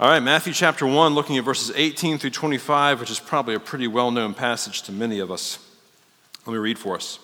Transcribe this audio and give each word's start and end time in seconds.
All 0.00 0.08
right, 0.08 0.22
Matthew 0.22 0.52
chapter 0.52 0.86
1, 0.86 1.16
looking 1.16 1.38
at 1.38 1.44
verses 1.44 1.72
18 1.74 2.18
through 2.18 2.30
25, 2.30 3.00
which 3.00 3.10
is 3.10 3.18
probably 3.18 3.56
a 3.56 3.60
pretty 3.60 3.88
well 3.88 4.12
known 4.12 4.32
passage 4.32 4.82
to 4.82 4.92
many 4.92 5.18
of 5.18 5.28
us. 5.28 5.58
Let 6.46 6.52
me 6.52 6.58
read 6.60 6.78
for 6.78 6.94
us. 6.94 7.18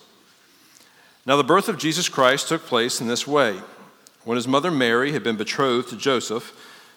Now, 1.25 1.37
the 1.37 1.43
birth 1.45 1.69
of 1.69 1.77
Jesus 1.77 2.09
Christ 2.09 2.49
took 2.49 2.65
place 2.65 2.99
in 2.99 3.07
this 3.07 3.25
way. 3.25 3.61
When 4.25 4.35
his 4.35 4.45
mother 4.45 4.71
Mary 4.71 5.13
had 5.13 5.23
been 5.23 5.37
betrothed 5.37 5.87
to 5.91 5.95
Joseph, 5.95 6.51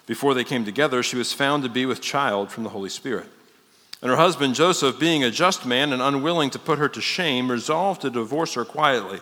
before 0.05 0.33
they 0.33 0.43
came 0.43 0.65
together, 0.65 1.01
she 1.01 1.15
was 1.15 1.31
found 1.31 1.63
to 1.63 1.69
be 1.69 1.85
with 1.85 2.01
child 2.01 2.51
from 2.51 2.65
the 2.65 2.71
Holy 2.71 2.89
Spirit. 2.89 3.27
And 4.01 4.11
her 4.11 4.17
husband 4.17 4.55
Joseph, 4.55 4.99
being 4.99 5.23
a 5.23 5.31
just 5.31 5.65
man 5.65 5.93
and 5.93 6.01
unwilling 6.01 6.49
to 6.49 6.59
put 6.59 6.79
her 6.79 6.89
to 6.89 6.99
shame, 6.99 7.49
resolved 7.49 8.01
to 8.01 8.09
divorce 8.09 8.55
her 8.55 8.65
quietly. 8.65 9.21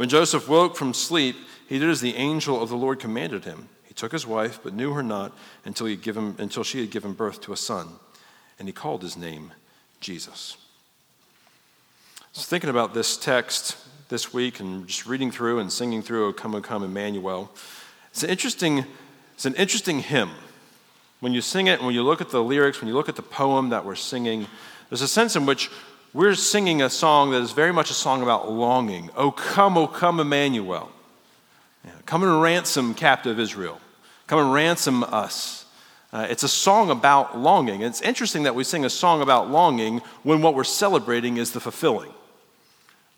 When 0.00 0.08
Joseph 0.08 0.48
woke 0.48 0.76
from 0.76 0.94
sleep, 0.94 1.36
he 1.68 1.78
did 1.78 1.90
as 1.90 2.00
the 2.00 2.16
angel 2.16 2.62
of 2.62 2.70
the 2.70 2.74
Lord 2.74 3.00
commanded 3.00 3.44
him. 3.44 3.68
He 3.84 3.92
took 3.92 4.12
his 4.12 4.26
wife, 4.26 4.58
but 4.62 4.72
knew 4.72 4.94
her 4.94 5.02
not 5.02 5.36
until, 5.66 5.86
he 5.86 5.94
given, 5.94 6.36
until 6.38 6.64
she 6.64 6.80
had 6.80 6.90
given 6.90 7.12
birth 7.12 7.42
to 7.42 7.52
a 7.52 7.56
son, 7.58 7.86
and 8.58 8.66
he 8.66 8.72
called 8.72 9.02
his 9.02 9.14
name 9.14 9.52
Jesus. 10.00 10.56
Was 12.34 12.46
thinking 12.46 12.70
about 12.70 12.94
this 12.94 13.18
text 13.18 13.76
this 14.08 14.32
week 14.32 14.58
and 14.58 14.86
just 14.86 15.04
reading 15.04 15.30
through 15.30 15.58
and 15.58 15.70
singing 15.70 16.00
through 16.00 16.28
O 16.28 16.32
Come, 16.32 16.54
O 16.54 16.62
Come, 16.62 16.82
Emmanuel. 16.82 17.50
It's 18.10 18.22
an 18.22 18.30
interesting, 18.30 18.86
it's 19.34 19.44
an 19.44 19.54
interesting 19.56 20.00
hymn. 20.00 20.30
When 21.20 21.34
you 21.34 21.42
sing 21.42 21.66
it, 21.66 21.82
when 21.82 21.92
you 21.92 22.04
look 22.04 22.22
at 22.22 22.30
the 22.30 22.42
lyrics, 22.42 22.80
when 22.80 22.88
you 22.88 22.94
look 22.94 23.10
at 23.10 23.16
the 23.16 23.22
poem 23.22 23.68
that 23.68 23.84
we're 23.84 23.96
singing, 23.96 24.46
there's 24.88 25.02
a 25.02 25.08
sense 25.08 25.36
in 25.36 25.44
which 25.44 25.70
we're 26.12 26.34
singing 26.34 26.82
a 26.82 26.90
song 26.90 27.30
that 27.30 27.40
is 27.40 27.52
very 27.52 27.72
much 27.72 27.90
a 27.90 27.94
song 27.94 28.22
about 28.22 28.50
longing. 28.50 29.10
Oh, 29.16 29.30
come, 29.30 29.78
oh, 29.78 29.86
come, 29.86 30.18
Emmanuel. 30.18 30.90
Yeah, 31.84 31.92
come 32.04 32.22
and 32.22 32.42
ransom 32.42 32.94
captive 32.94 33.38
Israel. 33.38 33.80
Come 34.26 34.40
and 34.40 34.52
ransom 34.52 35.04
us. 35.04 35.66
Uh, 36.12 36.26
it's 36.28 36.42
a 36.42 36.48
song 36.48 36.90
about 36.90 37.38
longing. 37.38 37.82
It's 37.82 38.00
interesting 38.00 38.42
that 38.42 38.54
we 38.56 38.64
sing 38.64 38.84
a 38.84 38.90
song 38.90 39.22
about 39.22 39.50
longing 39.50 40.00
when 40.24 40.42
what 40.42 40.54
we're 40.54 40.64
celebrating 40.64 41.36
is 41.36 41.52
the 41.52 41.60
fulfilling. 41.60 42.12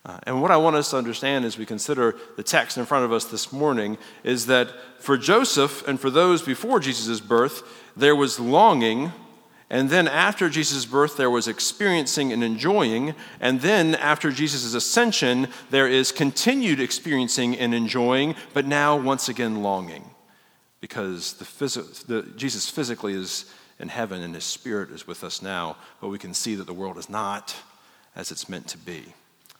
Uh, 0.04 0.18
and 0.24 0.42
what 0.42 0.50
I 0.50 0.56
want 0.56 0.76
us 0.76 0.90
to 0.90 0.98
understand 0.98 1.44
as 1.44 1.56
we 1.56 1.64
consider 1.64 2.16
the 2.36 2.42
text 2.42 2.76
in 2.76 2.84
front 2.84 3.04
of 3.04 3.12
us 3.12 3.24
this 3.24 3.52
morning 3.52 3.96
is 4.24 4.46
that 4.46 4.68
for 4.98 5.16
Joseph 5.16 5.86
and 5.86 5.98
for 5.98 6.10
those 6.10 6.42
before 6.42 6.80
Jesus' 6.80 7.20
birth, 7.20 7.62
there 7.96 8.16
was 8.16 8.40
longing 8.40 9.12
and 9.72 9.88
then 9.88 10.06
after 10.06 10.50
Jesus' 10.50 10.84
birth, 10.84 11.16
there 11.16 11.30
was 11.30 11.48
experiencing 11.48 12.30
and 12.30 12.44
enjoying. 12.44 13.14
And 13.40 13.62
then 13.62 13.94
after 13.94 14.30
Jesus' 14.30 14.74
ascension, 14.74 15.48
there 15.70 15.88
is 15.88 16.12
continued 16.12 16.78
experiencing 16.78 17.56
and 17.56 17.74
enjoying, 17.74 18.34
but 18.52 18.66
now 18.66 18.98
once 18.98 19.30
again 19.30 19.62
longing. 19.62 20.04
Because 20.82 21.32
the 21.34 21.46
phys- 21.46 22.06
the, 22.06 22.22
Jesus 22.36 22.68
physically 22.68 23.14
is 23.14 23.46
in 23.78 23.88
heaven 23.88 24.20
and 24.20 24.34
his 24.34 24.44
spirit 24.44 24.90
is 24.90 25.06
with 25.06 25.24
us 25.24 25.40
now, 25.40 25.78
but 26.02 26.08
we 26.08 26.18
can 26.18 26.34
see 26.34 26.54
that 26.56 26.66
the 26.66 26.74
world 26.74 26.98
is 26.98 27.08
not 27.08 27.56
as 28.14 28.30
it's 28.30 28.50
meant 28.50 28.68
to 28.68 28.78
be. 28.78 29.02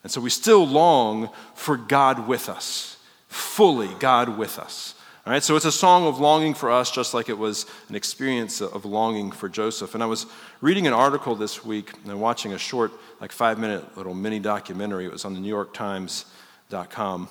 And 0.02 0.12
so 0.12 0.20
we 0.20 0.28
still 0.28 0.66
long 0.66 1.30
for 1.54 1.78
God 1.78 2.28
with 2.28 2.50
us, 2.50 2.98
fully 3.28 3.88
God 3.98 4.36
with 4.36 4.58
us. 4.58 4.94
All 5.24 5.32
right, 5.32 5.42
so 5.42 5.54
it's 5.54 5.64
a 5.64 5.70
song 5.70 6.08
of 6.08 6.18
longing 6.18 6.52
for 6.52 6.68
us, 6.68 6.90
just 6.90 7.14
like 7.14 7.28
it 7.28 7.38
was 7.38 7.64
an 7.88 7.94
experience 7.94 8.60
of 8.60 8.84
longing 8.84 9.30
for 9.30 9.48
Joseph. 9.48 9.94
And 9.94 10.02
I 10.02 10.06
was 10.06 10.26
reading 10.60 10.88
an 10.88 10.92
article 10.92 11.36
this 11.36 11.64
week 11.64 11.92
and 12.04 12.20
watching 12.20 12.54
a 12.54 12.58
short, 12.58 12.90
like 13.20 13.30
five 13.30 13.56
minute 13.56 13.96
little 13.96 14.14
mini 14.14 14.40
documentary. 14.40 15.04
It 15.04 15.12
was 15.12 15.24
on 15.24 15.34
the 15.34 15.38
New 15.38 15.48
York 15.48 15.74
Times.com. 15.74 17.28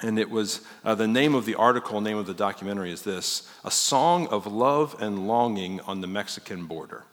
And 0.00 0.18
it 0.18 0.30
was 0.30 0.62
uh, 0.82 0.94
the 0.94 1.06
name 1.06 1.34
of 1.34 1.44
the 1.44 1.56
article, 1.56 2.00
name 2.00 2.16
of 2.16 2.26
the 2.26 2.32
documentary 2.32 2.90
is 2.90 3.02
this 3.02 3.46
A 3.64 3.70
Song 3.70 4.26
of 4.28 4.46
Love 4.46 4.96
and 4.98 5.28
Longing 5.28 5.80
on 5.80 6.00
the 6.00 6.06
Mexican 6.06 6.64
Border. 6.64 7.04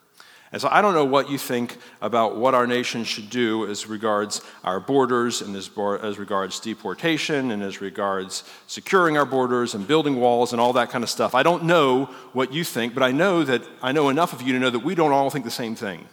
And 0.52 0.62
so 0.62 0.70
I 0.72 0.82
don't 0.82 0.94
know 0.94 1.04
what 1.04 1.30
you 1.30 1.38
think 1.38 1.78
about 2.02 2.38
what 2.38 2.56
our 2.56 2.66
nation 2.66 3.04
should 3.04 3.30
do 3.30 3.68
as 3.68 3.88
regards 3.88 4.42
our 4.64 4.80
borders 4.80 5.42
and 5.42 5.56
as, 5.56 5.70
as 6.02 6.18
regards 6.18 6.60
deportation 6.62 7.52
and 7.52 7.62
as 7.62 7.82
regards 7.82 8.44
securing 8.66 9.18
our 9.18 9.26
borders 9.26 9.76
and 9.76 9.86
building 9.86 10.16
walls 10.16 10.54
and 10.54 10.62
all 10.62 10.72
that 10.74 10.90
kind 10.90 11.04
of 11.04 11.10
stuff. 11.10 11.36
I 11.36 11.44
don't 11.44 11.64
know 11.64 12.06
what 12.32 12.54
you 12.54 12.64
think, 12.64 12.94
but 12.94 13.04
I 13.04 13.12
know 13.12 13.44
that 13.44 13.62
I 13.82 13.92
know 13.92 14.08
enough 14.08 14.32
of 14.32 14.42
you 14.42 14.54
to 14.54 14.60
know 14.60 14.70
that 14.70 14.80
we 14.80 14.96
don't 14.96 15.12
all 15.12 15.30
think 15.30 15.44
the 15.44 15.52
same 15.52 15.76
thing. 15.76 16.08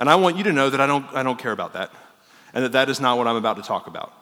And 0.00 0.10
I 0.10 0.16
want 0.16 0.36
you 0.36 0.44
to 0.44 0.52
know 0.52 0.68
that 0.70 0.80
I 0.80 0.86
don't, 0.86 1.06
I 1.12 1.22
don't 1.22 1.38
care 1.38 1.52
about 1.52 1.74
that 1.74 1.92
and 2.52 2.64
that 2.64 2.72
that 2.72 2.88
is 2.88 3.00
not 3.00 3.18
what 3.18 3.28
I'm 3.28 3.36
about 3.36 3.56
to 3.56 3.62
talk 3.62 3.86
about. 3.86 4.12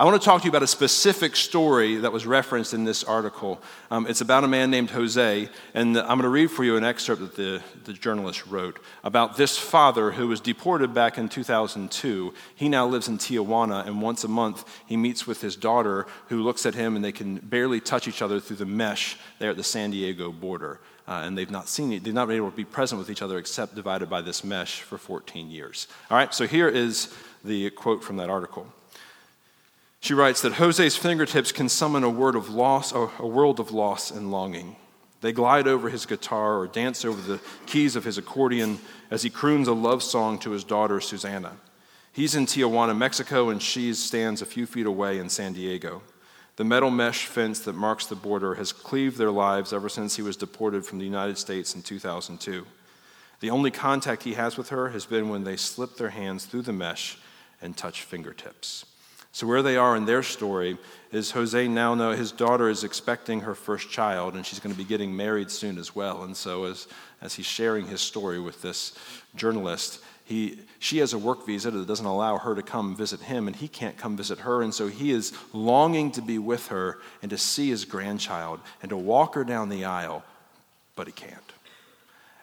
I 0.00 0.04
want 0.04 0.18
to 0.18 0.24
talk 0.24 0.40
to 0.40 0.44
you 0.46 0.50
about 0.50 0.62
a 0.62 0.66
specific 0.66 1.36
story 1.36 1.96
that 1.96 2.10
was 2.10 2.24
referenced 2.24 2.72
in 2.72 2.84
this 2.84 3.04
article. 3.04 3.60
Um, 3.90 4.06
it's 4.06 4.22
about 4.22 4.44
a 4.44 4.48
man 4.48 4.70
named 4.70 4.88
Jose, 4.92 5.46
and 5.74 5.98
I'm 5.98 6.06
going 6.06 6.22
to 6.22 6.30
read 6.30 6.50
for 6.50 6.64
you 6.64 6.78
an 6.78 6.84
excerpt 6.84 7.20
that 7.20 7.36
the, 7.36 7.62
the 7.84 7.92
journalist 7.92 8.46
wrote 8.46 8.78
about 9.04 9.36
this 9.36 9.58
father 9.58 10.12
who 10.12 10.26
was 10.26 10.40
deported 10.40 10.94
back 10.94 11.18
in 11.18 11.28
2002. 11.28 12.32
He 12.54 12.70
now 12.70 12.86
lives 12.86 13.08
in 13.08 13.18
Tijuana, 13.18 13.86
and 13.86 14.00
once 14.00 14.24
a 14.24 14.28
month 14.28 14.64
he 14.86 14.96
meets 14.96 15.26
with 15.26 15.42
his 15.42 15.54
daughter, 15.54 16.06
who 16.28 16.42
looks 16.42 16.64
at 16.64 16.74
him, 16.74 16.96
and 16.96 17.04
they 17.04 17.12
can 17.12 17.36
barely 17.36 17.78
touch 17.78 18.08
each 18.08 18.22
other 18.22 18.40
through 18.40 18.56
the 18.56 18.64
mesh 18.64 19.18
there 19.38 19.50
at 19.50 19.58
the 19.58 19.62
San 19.62 19.90
Diego 19.90 20.32
border. 20.32 20.80
Uh, 21.06 21.24
and 21.26 21.36
they've 21.36 21.50
not 21.50 21.68
seen 21.68 21.92
it, 21.92 22.04
they've 22.04 22.14
not 22.14 22.26
been 22.26 22.38
able 22.38 22.50
to 22.50 22.56
be 22.56 22.64
present 22.64 22.98
with 22.98 23.10
each 23.10 23.20
other 23.20 23.36
except 23.36 23.74
divided 23.74 24.08
by 24.08 24.22
this 24.22 24.44
mesh 24.44 24.80
for 24.80 24.96
14 24.96 25.50
years. 25.50 25.88
All 26.10 26.16
right, 26.16 26.32
so 26.32 26.46
here 26.46 26.70
is 26.70 27.14
the 27.44 27.68
quote 27.68 28.02
from 28.02 28.16
that 28.16 28.30
article. 28.30 28.66
She 30.00 30.14
writes 30.14 30.40
that 30.42 30.54
Jose's 30.54 30.96
fingertips 30.96 31.52
can 31.52 31.68
summon 31.68 32.04
a 32.04 32.10
word 32.10 32.34
of 32.34 32.48
loss, 32.48 32.92
a 32.92 33.26
world 33.26 33.60
of 33.60 33.70
loss 33.70 34.10
and 34.10 34.30
longing. 34.30 34.76
They 35.20 35.32
glide 35.32 35.68
over 35.68 35.90
his 35.90 36.06
guitar 36.06 36.58
or 36.58 36.66
dance 36.66 37.04
over 37.04 37.20
the 37.20 37.40
keys 37.66 37.96
of 37.96 38.04
his 38.04 38.16
accordion 38.16 38.78
as 39.10 39.22
he 39.22 39.28
croons 39.28 39.68
a 39.68 39.74
love 39.74 40.02
song 40.02 40.38
to 40.38 40.52
his 40.52 40.64
daughter, 40.64 41.00
Susanna. 41.00 41.58
He's 42.12 42.34
in 42.34 42.46
Tijuana, 42.46 42.96
Mexico, 42.96 43.50
and 43.50 43.62
she 43.62 43.92
stands 43.92 44.40
a 44.40 44.46
few 44.46 44.64
feet 44.66 44.86
away 44.86 45.18
in 45.18 45.28
San 45.28 45.52
Diego. 45.52 46.02
The 46.56 46.64
metal 46.64 46.90
mesh 46.90 47.26
fence 47.26 47.60
that 47.60 47.74
marks 47.74 48.06
the 48.06 48.16
border 48.16 48.54
has 48.54 48.72
cleaved 48.72 49.18
their 49.18 49.30
lives 49.30 49.72
ever 49.72 49.88
since 49.88 50.16
he 50.16 50.22
was 50.22 50.36
deported 50.36 50.84
from 50.84 50.98
the 50.98 51.04
United 51.04 51.38
States 51.38 51.74
in 51.74 51.82
2002. 51.82 52.66
The 53.40 53.50
only 53.50 53.70
contact 53.70 54.24
he 54.24 54.34
has 54.34 54.56
with 54.56 54.70
her 54.70 54.88
has 54.88 55.06
been 55.06 55.28
when 55.28 55.44
they 55.44 55.56
slip 55.56 55.96
their 55.96 56.10
hands 56.10 56.46
through 56.46 56.62
the 56.62 56.72
mesh 56.72 57.18
and 57.62 57.76
touch 57.76 58.02
fingertips. 58.02 58.86
So, 59.32 59.46
where 59.46 59.62
they 59.62 59.76
are 59.76 59.96
in 59.96 60.06
their 60.06 60.24
story 60.24 60.76
is 61.12 61.30
Jose 61.30 61.68
now 61.68 61.94
know 61.94 62.10
his 62.10 62.32
daughter 62.32 62.68
is 62.68 62.82
expecting 62.82 63.40
her 63.40 63.54
first 63.54 63.88
child, 63.88 64.34
and 64.34 64.44
she's 64.44 64.58
going 64.58 64.74
to 64.74 64.78
be 64.78 64.84
getting 64.84 65.16
married 65.16 65.50
soon 65.50 65.78
as 65.78 65.94
well. 65.94 66.24
And 66.24 66.36
so, 66.36 66.64
as, 66.64 66.88
as 67.20 67.34
he's 67.34 67.46
sharing 67.46 67.86
his 67.86 68.00
story 68.00 68.40
with 68.40 68.60
this 68.60 68.96
journalist, 69.36 70.00
he, 70.24 70.60
she 70.80 70.98
has 70.98 71.12
a 71.12 71.18
work 71.18 71.46
visa 71.46 71.70
that 71.70 71.86
doesn't 71.86 72.06
allow 72.06 72.38
her 72.38 72.56
to 72.56 72.62
come 72.62 72.96
visit 72.96 73.20
him, 73.20 73.46
and 73.46 73.54
he 73.54 73.68
can't 73.68 73.96
come 73.96 74.16
visit 74.16 74.40
her. 74.40 74.62
And 74.62 74.74
so, 74.74 74.88
he 74.88 75.12
is 75.12 75.32
longing 75.52 76.10
to 76.12 76.22
be 76.22 76.38
with 76.38 76.66
her 76.68 76.98
and 77.22 77.30
to 77.30 77.38
see 77.38 77.68
his 77.70 77.84
grandchild 77.84 78.58
and 78.82 78.90
to 78.90 78.96
walk 78.96 79.36
her 79.36 79.44
down 79.44 79.68
the 79.68 79.84
aisle, 79.84 80.24
but 80.96 81.06
he 81.06 81.12
can't. 81.12 81.49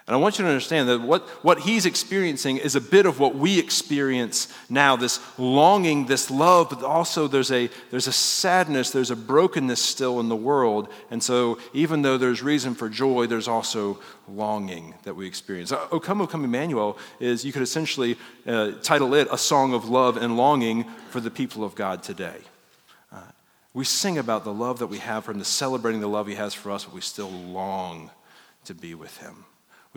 And 0.07 0.16
I 0.16 0.19
want 0.19 0.40
you 0.40 0.45
to 0.45 0.50
understand 0.50 0.88
that 0.88 1.01
what, 1.01 1.27
what 1.44 1.59
he's 1.59 1.86
experiencing 1.86 2.59
is 2.59 2.77
a 2.77 2.81
bit 2.81 3.06
of 3.06 3.19
what 3.19 3.36
we 3.36 3.59
experience 3.59 4.48
now 4.69 4.95
this 4.95 5.19
longing, 5.38 6.06
this 6.06 6.31
love, 6.31 6.69
but 6.69 6.81
also 6.81 7.27
there's 7.27 7.51
a, 7.51 7.69
there's 7.92 8.07
a 8.07 8.13
sadness, 8.13 8.92
there's 8.92 9.12
a 9.12 9.18
brokenness 9.18 9.81
still 9.81 10.21
in 10.21 10.30
the 10.30 10.36
world. 10.36 10.88
And 11.12 11.21
so, 11.21 11.59
even 11.74 12.04
though 12.04 12.18
there's 12.18 12.42
reason 12.42 12.74
for 12.74 12.88
joy, 12.88 13.27
there's 13.27 13.50
also 13.50 14.00
longing 14.30 14.94
that 15.04 15.13
we 15.18 15.27
experience. 15.27 15.74
O 15.74 16.00
Come, 16.00 16.21
O 16.21 16.27
Come 16.27 16.45
Emmanuel 16.45 16.98
is, 17.19 17.44
you 17.44 17.51
could 17.51 17.62
essentially 17.62 18.18
uh, 18.45 18.71
title 18.81 19.13
it 19.13 19.27
A 19.30 19.38
Song 19.38 19.74
of 19.74 19.89
Love 19.89 20.15
and 20.15 20.38
Longing 20.38 20.86
for 21.10 21.19
the 21.19 21.31
people 21.31 21.65
of 21.65 21.75
God 21.75 22.01
today. 22.01 22.38
Uh, 23.12 23.24
we 23.74 23.83
sing 23.83 24.18
about 24.18 24.45
the 24.45 24.53
love 24.53 24.80
that 24.80 24.88
we 24.88 25.00
have 25.00 25.25
for 25.25 25.31
him, 25.31 25.39
the 25.39 25.44
celebrating 25.45 26.00
the 26.00 26.07
love 26.07 26.27
he 26.27 26.36
has 26.36 26.53
for 26.53 26.71
us, 26.71 26.86
but 26.86 26.94
we 26.94 27.01
still 27.01 27.30
long 27.30 28.10
to 28.63 28.74
be 28.74 28.95
with 28.95 29.18
him 29.18 29.44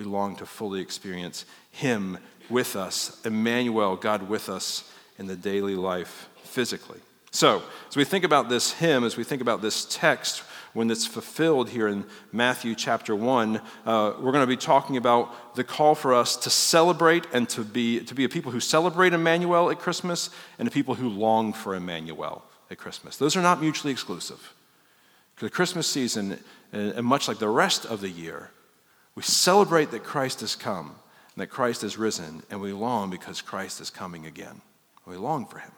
we 0.00 0.06
long 0.06 0.34
to 0.34 0.46
fully 0.46 0.80
experience 0.80 1.44
Him 1.72 2.16
with 2.48 2.74
us, 2.74 3.20
Emmanuel, 3.26 3.96
God 3.96 4.30
with 4.30 4.48
us 4.48 4.90
in 5.18 5.26
the 5.26 5.36
daily 5.36 5.74
life 5.74 6.30
physically. 6.42 7.00
So, 7.32 7.62
as 7.86 7.96
we 7.96 8.04
think 8.04 8.24
about 8.24 8.48
this 8.48 8.72
hymn, 8.72 9.04
as 9.04 9.18
we 9.18 9.24
think 9.24 9.42
about 9.42 9.60
this 9.60 9.84
text, 9.84 10.42
when 10.72 10.90
it's 10.90 11.06
fulfilled 11.06 11.68
here 11.68 11.86
in 11.86 12.04
Matthew 12.32 12.74
chapter 12.74 13.14
1, 13.14 13.60
uh, 13.84 14.14
we're 14.18 14.32
going 14.32 14.42
to 14.42 14.46
be 14.46 14.56
talking 14.56 14.96
about 14.96 15.54
the 15.54 15.64
call 15.64 15.94
for 15.94 16.14
us 16.14 16.34
to 16.38 16.50
celebrate 16.50 17.26
and 17.34 17.46
to 17.50 17.62
be, 17.62 18.00
to 18.00 18.14
be 18.14 18.24
a 18.24 18.28
people 18.28 18.52
who 18.52 18.60
celebrate 18.60 19.12
Emmanuel 19.12 19.70
at 19.70 19.78
Christmas 19.78 20.30
and 20.58 20.66
a 20.66 20.70
people 20.70 20.94
who 20.94 21.10
long 21.10 21.52
for 21.52 21.74
Emmanuel 21.74 22.42
at 22.70 22.78
Christmas. 22.78 23.18
Those 23.18 23.36
are 23.36 23.42
not 23.42 23.60
mutually 23.60 23.92
exclusive. 23.92 24.54
The 25.40 25.50
Christmas 25.50 25.86
season, 25.86 26.38
and 26.72 27.04
much 27.04 27.28
like 27.28 27.38
the 27.38 27.48
rest 27.48 27.84
of 27.84 28.00
the 28.00 28.10
year, 28.10 28.50
we 29.14 29.22
celebrate 29.22 29.90
that 29.90 30.04
Christ 30.04 30.40
has 30.40 30.56
come 30.56 30.94
and 31.34 31.42
that 31.42 31.48
Christ 31.48 31.82
has 31.82 31.98
risen, 31.98 32.42
and 32.50 32.60
we 32.60 32.72
long 32.72 33.10
because 33.10 33.40
Christ 33.40 33.80
is 33.80 33.90
coming 33.90 34.26
again. 34.26 34.60
We 35.06 35.16
long 35.16 35.46
for 35.46 35.58
him. 35.58 35.72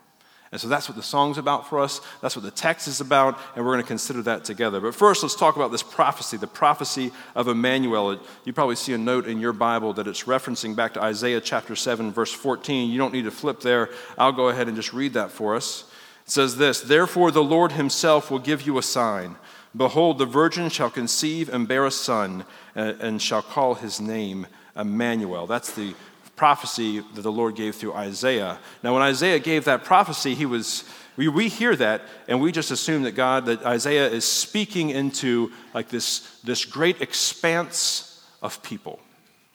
And 0.52 0.60
so 0.60 0.68
that's 0.68 0.86
what 0.86 0.96
the 0.96 1.02
song's 1.02 1.38
about 1.38 1.66
for 1.66 1.80
us. 1.80 2.02
That's 2.20 2.36
what 2.36 2.44
the 2.44 2.50
text 2.50 2.86
is 2.86 3.00
about, 3.00 3.38
and 3.56 3.64
we're 3.64 3.72
going 3.72 3.82
to 3.82 3.88
consider 3.88 4.20
that 4.22 4.44
together. 4.44 4.80
But 4.80 4.94
first, 4.94 5.22
let's 5.22 5.34
talk 5.34 5.56
about 5.56 5.72
this 5.72 5.82
prophecy, 5.82 6.36
the 6.36 6.46
prophecy 6.46 7.10
of 7.34 7.48
Emmanuel. 7.48 8.20
You 8.44 8.52
probably 8.52 8.76
see 8.76 8.92
a 8.92 8.98
note 8.98 9.26
in 9.26 9.40
your 9.40 9.54
Bible 9.54 9.94
that 9.94 10.06
it's 10.06 10.24
referencing 10.24 10.76
back 10.76 10.92
to 10.94 11.02
Isaiah 11.02 11.40
chapter 11.40 11.74
7, 11.74 12.12
verse 12.12 12.32
14. 12.32 12.90
You 12.90 12.98
don't 12.98 13.14
need 13.14 13.24
to 13.24 13.30
flip 13.30 13.60
there. 13.60 13.88
I'll 14.18 14.32
go 14.32 14.50
ahead 14.50 14.68
and 14.68 14.76
just 14.76 14.92
read 14.92 15.14
that 15.14 15.30
for 15.30 15.56
us. 15.56 15.84
It 16.26 16.30
says 16.30 16.58
this 16.58 16.82
Therefore, 16.82 17.30
the 17.30 17.42
Lord 17.42 17.72
himself 17.72 18.30
will 18.30 18.38
give 18.38 18.66
you 18.66 18.76
a 18.76 18.82
sign. 18.82 19.36
Behold, 19.74 20.18
the 20.18 20.26
virgin 20.26 20.68
shall 20.68 20.90
conceive 20.90 21.48
and 21.48 21.66
bear 21.66 21.86
a 21.86 21.90
son, 21.90 22.44
uh, 22.76 22.94
and 23.00 23.20
shall 23.20 23.42
call 23.42 23.74
his 23.74 24.00
name 24.00 24.46
Emmanuel. 24.76 25.46
That's 25.46 25.72
the 25.74 25.94
prophecy 26.36 27.00
that 27.14 27.22
the 27.22 27.32
Lord 27.32 27.54
gave 27.54 27.74
through 27.74 27.94
Isaiah. 27.94 28.58
Now, 28.82 28.94
when 28.94 29.02
Isaiah 29.02 29.38
gave 29.38 29.64
that 29.64 29.84
prophecy, 29.84 30.34
he 30.34 30.46
was 30.46 30.84
we, 31.16 31.28
we 31.28 31.48
hear 31.48 31.76
that 31.76 32.02
and 32.28 32.40
we 32.40 32.52
just 32.52 32.70
assume 32.70 33.02
that 33.02 33.12
God, 33.12 33.46
that 33.46 33.64
Isaiah 33.64 34.08
is 34.08 34.24
speaking 34.24 34.90
into 34.90 35.52
like 35.74 35.88
this, 35.88 36.40
this 36.42 36.64
great 36.64 37.02
expanse 37.02 38.26
of 38.40 38.62
people 38.62 38.98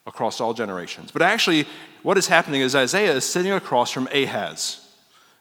across 0.05 0.39
all 0.39 0.53
generations. 0.53 1.11
But 1.11 1.21
actually, 1.21 1.65
what 2.03 2.17
is 2.17 2.27
happening 2.27 2.61
is 2.61 2.75
Isaiah 2.75 3.13
is 3.13 3.25
sitting 3.25 3.51
across 3.51 3.91
from 3.91 4.07
Ahaz, 4.13 4.79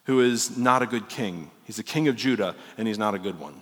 who 0.05 0.21
is 0.21 0.57
not 0.57 0.83
a 0.83 0.87
good 0.87 1.09
king. 1.09 1.51
He's 1.65 1.77
the 1.77 1.83
king 1.83 2.09
of 2.09 2.17
Judah, 2.17 2.57
and 2.79 2.89
he's 2.89 2.99
not 2.99 3.15
a 3.15 3.19
good 3.19 3.39
one. 3.39 3.61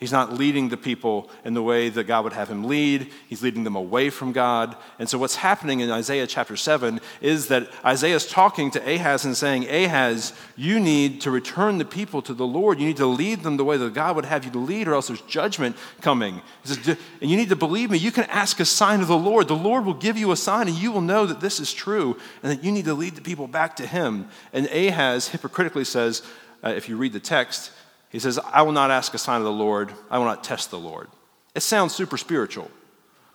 He's 0.00 0.12
not 0.12 0.32
leading 0.32 0.70
the 0.70 0.78
people 0.78 1.28
in 1.44 1.52
the 1.52 1.62
way 1.62 1.90
that 1.90 2.04
God 2.04 2.24
would 2.24 2.32
have 2.32 2.48
him 2.48 2.64
lead. 2.64 3.12
He's 3.28 3.42
leading 3.42 3.64
them 3.64 3.76
away 3.76 4.08
from 4.08 4.32
God. 4.32 4.74
And 4.98 5.06
so, 5.06 5.18
what's 5.18 5.36
happening 5.36 5.80
in 5.80 5.90
Isaiah 5.90 6.26
chapter 6.26 6.56
7 6.56 7.02
is 7.20 7.48
that 7.48 7.68
Isaiah 7.84 8.16
is 8.16 8.26
talking 8.26 8.70
to 8.70 8.94
Ahaz 8.94 9.26
and 9.26 9.36
saying, 9.36 9.68
Ahaz, 9.68 10.32
you 10.56 10.80
need 10.80 11.20
to 11.20 11.30
return 11.30 11.76
the 11.76 11.84
people 11.84 12.22
to 12.22 12.32
the 12.32 12.46
Lord. 12.46 12.80
You 12.80 12.86
need 12.86 12.96
to 12.96 13.04
lead 13.04 13.42
them 13.42 13.58
the 13.58 13.64
way 13.64 13.76
that 13.76 13.92
God 13.92 14.16
would 14.16 14.24
have 14.24 14.46
you 14.46 14.50
to 14.52 14.58
lead, 14.58 14.88
or 14.88 14.94
else 14.94 15.08
there's 15.08 15.20
judgment 15.22 15.76
coming. 16.00 16.40
He 16.62 16.74
Says, 16.74 16.96
and 17.20 17.30
you 17.30 17.36
need 17.36 17.50
to 17.50 17.56
believe 17.56 17.90
me. 17.90 17.98
You 17.98 18.10
can 18.10 18.24
ask 18.24 18.58
a 18.58 18.64
sign 18.64 19.02
of 19.02 19.08
the 19.08 19.18
Lord. 19.18 19.48
The 19.48 19.54
Lord 19.54 19.84
will 19.84 19.92
give 19.92 20.16
you 20.16 20.32
a 20.32 20.36
sign, 20.36 20.66
and 20.66 20.78
you 20.78 20.92
will 20.92 21.02
know 21.02 21.26
that 21.26 21.42
this 21.42 21.60
is 21.60 21.74
true, 21.74 22.16
and 22.42 22.50
that 22.50 22.64
you 22.64 22.72
need 22.72 22.86
to 22.86 22.94
lead 22.94 23.16
the 23.16 23.20
people 23.20 23.46
back 23.46 23.76
to 23.76 23.86
him. 23.86 24.30
And 24.54 24.66
Ahaz 24.68 25.28
hypocritically 25.28 25.84
says, 25.84 26.22
uh, 26.64 26.70
if 26.70 26.88
you 26.88 26.96
read 26.96 27.12
the 27.12 27.20
text, 27.20 27.70
he 28.10 28.18
says, 28.18 28.38
I 28.38 28.62
will 28.62 28.72
not 28.72 28.90
ask 28.90 29.14
a 29.14 29.18
sign 29.18 29.38
of 29.38 29.44
the 29.44 29.52
Lord, 29.52 29.92
I 30.10 30.18
will 30.18 30.26
not 30.26 30.44
test 30.44 30.70
the 30.70 30.78
Lord. 30.78 31.08
It 31.54 31.60
sounds 31.60 31.94
super 31.94 32.16
spiritual, 32.16 32.70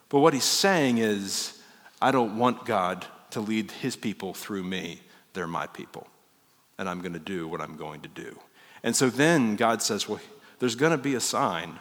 but 0.09 0.19
what 0.19 0.33
he's 0.33 0.43
saying 0.43 0.99
is, 0.99 1.59
I 2.01 2.11
don't 2.11 2.37
want 2.37 2.65
God 2.65 3.05
to 3.31 3.39
lead 3.39 3.71
his 3.71 3.95
people 3.95 4.33
through 4.33 4.63
me. 4.63 5.01
They're 5.33 5.47
my 5.47 5.67
people, 5.67 6.07
and 6.77 6.87
I'm 6.87 7.01
going 7.01 7.13
to 7.13 7.19
do 7.19 7.47
what 7.47 7.61
I'm 7.61 7.77
going 7.77 8.01
to 8.01 8.09
do. 8.09 8.37
And 8.83 8.95
so 8.95 9.09
then 9.09 9.55
God 9.55 9.81
says, 9.81 10.07
Well, 10.07 10.19
there's 10.59 10.75
going 10.75 10.91
to 10.91 10.97
be 10.97 11.15
a 11.15 11.19
sign, 11.19 11.79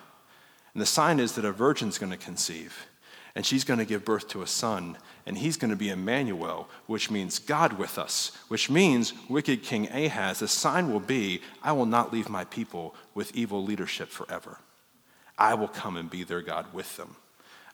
and 0.73 0.81
the 0.83 0.87
sign 0.87 1.21
is 1.21 1.33
that 1.33 1.45
a 1.45 1.53
virgin's 1.53 1.99
going 1.99 2.13
to 2.13 2.19
conceive 2.19 2.87
and 3.35 3.45
she's 3.45 3.65
going 3.65 3.81
to 3.81 3.85
give 3.85 4.05
birth 4.05 4.29
to 4.29 4.43
a 4.43 4.47
son, 4.47 4.97
and 5.27 5.37
he's 5.37 5.57
going 5.57 5.71
to 5.71 5.77
be 5.77 5.89
Emmanuel, 5.89 6.69
which 6.87 7.11
means 7.11 7.39
God 7.39 7.75
with 7.75 7.99
us, 7.99 8.31
which 8.49 8.71
means 8.71 9.13
wicked 9.29 9.63
King 9.63 9.89
Ahaz, 9.91 10.39
the 10.39 10.49
sign 10.49 10.93
will 10.93 11.01
be, 11.01 11.41
I 11.63 11.73
will 11.73 11.87
not 11.87 12.13
leave 12.13 12.29
my 12.29 12.45
people 12.45 12.95
with 13.13 13.35
evil 13.35 13.65
leadership 13.65 14.09
forever. 14.09 14.59
I 15.37 15.55
will 15.55 15.69
come 15.69 15.97
and 15.97 16.09
be 16.09 16.23
their 16.23 16.43
God 16.43 16.73
with 16.73 16.97
them. 16.97 17.17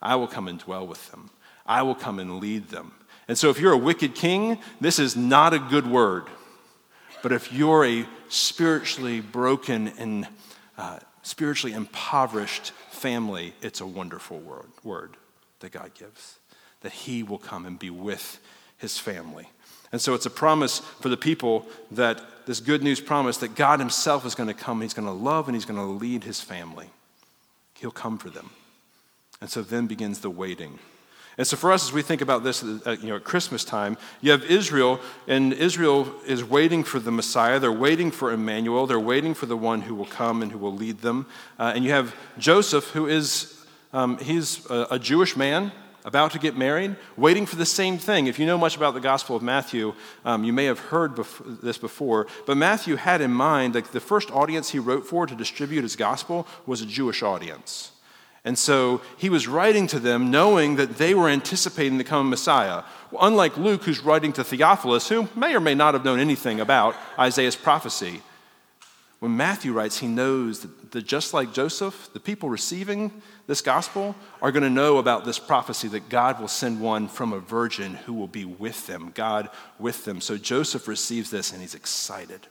I 0.01 0.17
will 0.17 0.29
come 0.29 0.49
and 0.49 0.59
dwell 0.59 0.87
with 0.87 1.11
them. 1.11 1.31
I 1.67 1.83
will 1.83 1.95
come 1.95 2.19
and 2.19 2.41
lead 2.41 2.69
them. 2.69 2.93
And 3.29 3.37
so, 3.37 3.51
if 3.51 3.61
you're 3.61 3.73
a 3.73 3.79
wicked 3.79 4.15
king, 4.15 4.59
this 4.81 4.99
is 4.99 5.15
not 5.15 5.53
a 5.53 5.59
good 5.59 5.87
word. 5.87 6.25
But 7.23 7.33
if 7.33 7.53
you're 7.53 7.85
a 7.85 8.07
spiritually 8.29 9.21
broken 9.21 9.89
and 9.99 10.27
uh, 10.79 11.01
spiritually 11.23 11.75
impoverished 11.75 12.73
family, 12.91 13.55
it's 13.61 13.83
a 13.83 13.87
wonderful 13.87 14.39
word. 14.83 15.17
That 15.61 15.73
God 15.73 15.93
gives, 15.95 16.39
that 16.81 16.93
He 16.93 17.23
will 17.23 17.39
come 17.39 17.67
and 17.67 17.79
be 17.79 17.91
with 17.91 18.41
His 18.79 18.99
family. 18.99 19.49
And 19.93 20.01
so 20.01 20.15
it's 20.15 20.27
a 20.27 20.31
promise 20.31 20.79
for 20.79 21.09
the 21.09 21.17
people 21.17 21.67
that 21.91 22.47
this 22.47 22.61
good 22.61 22.83
news 22.83 23.01
promise 23.01 23.39
that 23.39 23.55
God 23.55 23.81
Himself 23.81 24.25
is 24.25 24.35
going 24.35 24.49
to 24.49 24.55
come, 24.55 24.81
He's 24.81 24.95
going 24.95 25.07
to 25.07 25.13
love, 25.13 25.49
and 25.49 25.55
He's 25.55 25.65
going 25.65 25.81
to 25.81 25.85
lead 25.85 26.25
His 26.25 26.41
family. 26.41 26.91
He'll 27.75 27.91
come 27.91 28.19
for 28.19 28.31
them. 28.31 28.51
And 29.41 29.49
so 29.49 29.63
then 29.63 29.87
begins 29.87 30.21
the 30.21 30.31
waiting. 30.31 30.79
And 31.39 31.47
so 31.47 31.57
for 31.57 31.73
us, 31.73 31.89
as 31.89 31.93
we 31.93 32.03
think 32.03 32.21
about 32.21 32.45
this 32.45 32.63
at, 32.85 33.01
you 33.03 33.09
know, 33.09 33.17
at 33.17 33.25
Christmas 33.25 33.65
time, 33.65 33.97
you 34.21 34.31
have 34.31 34.45
Israel, 34.45 35.01
and 35.27 35.55
Israel 35.55 36.13
is 36.27 36.45
waiting 36.45 36.85
for 36.85 36.99
the 36.99 37.11
Messiah. 37.11 37.59
They're 37.59 37.73
waiting 37.73 38.11
for 38.11 38.31
Emmanuel. 38.31 38.87
They're 38.87 39.01
waiting 39.01 39.33
for 39.33 39.47
the 39.47 39.57
one 39.57 39.81
who 39.81 39.95
will 39.95 40.07
come 40.07 40.43
and 40.43 40.53
who 40.53 40.59
will 40.59 40.75
lead 40.75 40.99
them. 40.99 41.27
Uh, 41.59 41.73
and 41.75 41.85
you 41.85 41.93
have 41.93 42.15
Joseph, 42.37 42.91
who 42.91 43.07
is 43.07 43.60
um, 43.93 44.19
he's 44.19 44.69
a, 44.71 44.87
a, 44.93 44.99
Jewish 44.99 45.37
man 45.37 45.73
about 46.05 46.33
to 46.33 46.39
get 46.39 46.57
married, 46.57 46.97
waiting 47.17 47.45
for 47.45 47.57
the 47.57 47.67
same 47.67 47.99
thing. 47.99 48.27
If 48.27 48.39
you 48.39 48.47
know 48.47 48.57
much 48.57 48.77
about 48.77 48.95
the 48.95 49.01
Gospel 49.01 49.37
of 49.37 49.43
Matthew, 49.43 49.95
um, 50.25 50.45
you 50.45 50.53
may 50.53 50.65
have 50.65 50.79
heard 50.79 51.17
bef- 51.17 51.61
this 51.61 51.77
before, 51.77 52.27
but 52.47 52.57
Matthew 52.57 52.97
had 52.97 53.21
in 53.21 53.33
mind 53.33 53.75
that 53.75 53.93
the 53.93 54.01
first 54.01 54.31
audience 54.31 54.71
he 54.71 54.79
wrote 54.79 55.07
for 55.07 55.27
to 55.27 55.35
distribute 55.35 55.83
his 55.83 55.97
gospel 55.97 56.47
was 56.67 56.81
a 56.81 56.87
Jewish 56.87 57.23
audience. 57.23 57.93
And 58.45 58.57
so 58.57 59.03
he 59.19 59.29
was 59.29 59.47
writing 59.47 59.87
to 59.89 59.99
them 59.99 60.31
knowing 60.31 60.77
that 60.77 60.97
they 60.97 61.15
were 61.15 61.29
anticipating 61.29 61.99
the 61.99 62.05
coming 62.05 62.31
Messiah. 62.31 62.85
Unlike 63.21 63.59
Luke, 63.59 63.85
who's 63.85 64.01
writing 64.01 64.33
to 64.35 64.45
Theophilus, 64.45 65.09
who 65.09 65.29
may 65.37 65.55
or 65.55 65.61
may 65.61 65.75
not 65.75 65.95
have 65.95 66.05
known 66.05 66.19
anything 66.19 66.61
about 66.61 66.97
Isaiah's 67.19 67.57
prophecy. 67.57 68.23
When 69.19 69.37
Matthew 69.37 69.75
writes, 69.75 69.99
he 69.99 70.07
knows 70.07 70.61
that, 70.61 70.93
that 70.93 71.07
just 71.07 71.35
like 71.35 71.53
Joseph, 71.53 72.09
the 72.15 72.21
people 72.21 72.49
receiving 72.49 73.21
this 73.51 73.63
gospel 73.63 74.15
are 74.41 74.53
going 74.53 74.63
to 74.63 74.71
know 74.71 74.99
about 74.99 75.25
this 75.25 75.41
prophecy 75.41 75.89
that 75.89 76.09
God 76.09 76.41
will 76.41 76.47
send 76.47 76.81
one 76.81 77.09
from 77.09 77.33
a 77.33 77.41
virgin 77.41 77.95
who 77.95 78.15
will 78.15 78.29
be 78.29 78.45
with 78.45 78.87
them, 78.87 79.11
God 79.13 79.51
with 79.77 80.05
them. 80.05 80.21
So 80.21 80.37
Joseph 80.37 80.87
receives 80.87 81.31
this 81.31 81.51
and 81.51 81.61
he's 81.61 81.75
excited. 81.75 82.47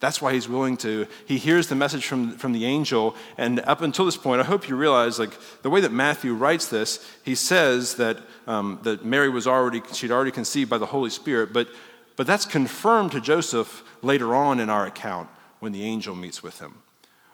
That's 0.00 0.20
why 0.20 0.32
he's 0.32 0.48
willing 0.48 0.76
to, 0.78 1.06
he 1.26 1.38
hears 1.38 1.68
the 1.68 1.76
message 1.76 2.06
from, 2.06 2.36
from 2.38 2.50
the 2.50 2.64
angel. 2.64 3.14
And 3.38 3.60
up 3.60 3.82
until 3.82 4.04
this 4.04 4.16
point, 4.16 4.40
I 4.40 4.44
hope 4.44 4.68
you 4.68 4.74
realize, 4.74 5.20
like, 5.20 5.30
the 5.62 5.70
way 5.70 5.80
that 5.80 5.92
Matthew 5.92 6.34
writes 6.34 6.66
this, 6.66 7.08
he 7.22 7.36
says 7.36 7.94
that, 7.94 8.18
um, 8.48 8.80
that 8.82 9.04
Mary 9.04 9.28
was 9.28 9.46
already, 9.46 9.80
she'd 9.92 10.10
already 10.10 10.32
conceived 10.32 10.68
by 10.68 10.78
the 10.78 10.86
Holy 10.86 11.10
Spirit, 11.10 11.52
but, 11.52 11.68
but 12.16 12.26
that's 12.26 12.46
confirmed 12.46 13.12
to 13.12 13.20
Joseph 13.20 13.84
later 14.02 14.34
on 14.34 14.58
in 14.58 14.68
our 14.68 14.86
account 14.86 15.28
when 15.60 15.70
the 15.70 15.84
angel 15.84 16.16
meets 16.16 16.42
with 16.42 16.58
him. 16.58 16.82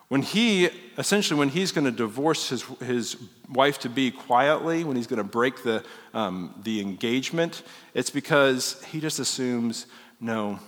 When 0.08 0.22
he, 0.22 0.70
essentially, 0.96 1.38
when 1.38 1.50
he's 1.50 1.70
going 1.70 1.84
to 1.84 1.90
divorce 1.90 2.48
his, 2.48 2.62
his 2.80 3.16
wife 3.50 3.78
to 3.80 3.90
be 3.90 4.10
quietly, 4.10 4.82
when 4.84 4.96
he's 4.96 5.06
going 5.06 5.18
to 5.18 5.24
break 5.24 5.62
the, 5.62 5.84
um, 6.14 6.54
the 6.62 6.80
engagement, 6.80 7.62
it's 7.92 8.08
because 8.08 8.82
he 8.84 9.00
just 9.00 9.18
assumes, 9.18 9.86
no, 10.18 10.58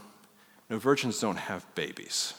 no, 0.69 0.79
virgins 0.79 1.19
don't 1.21 1.39
have 1.39 1.65
babies. 1.75 2.35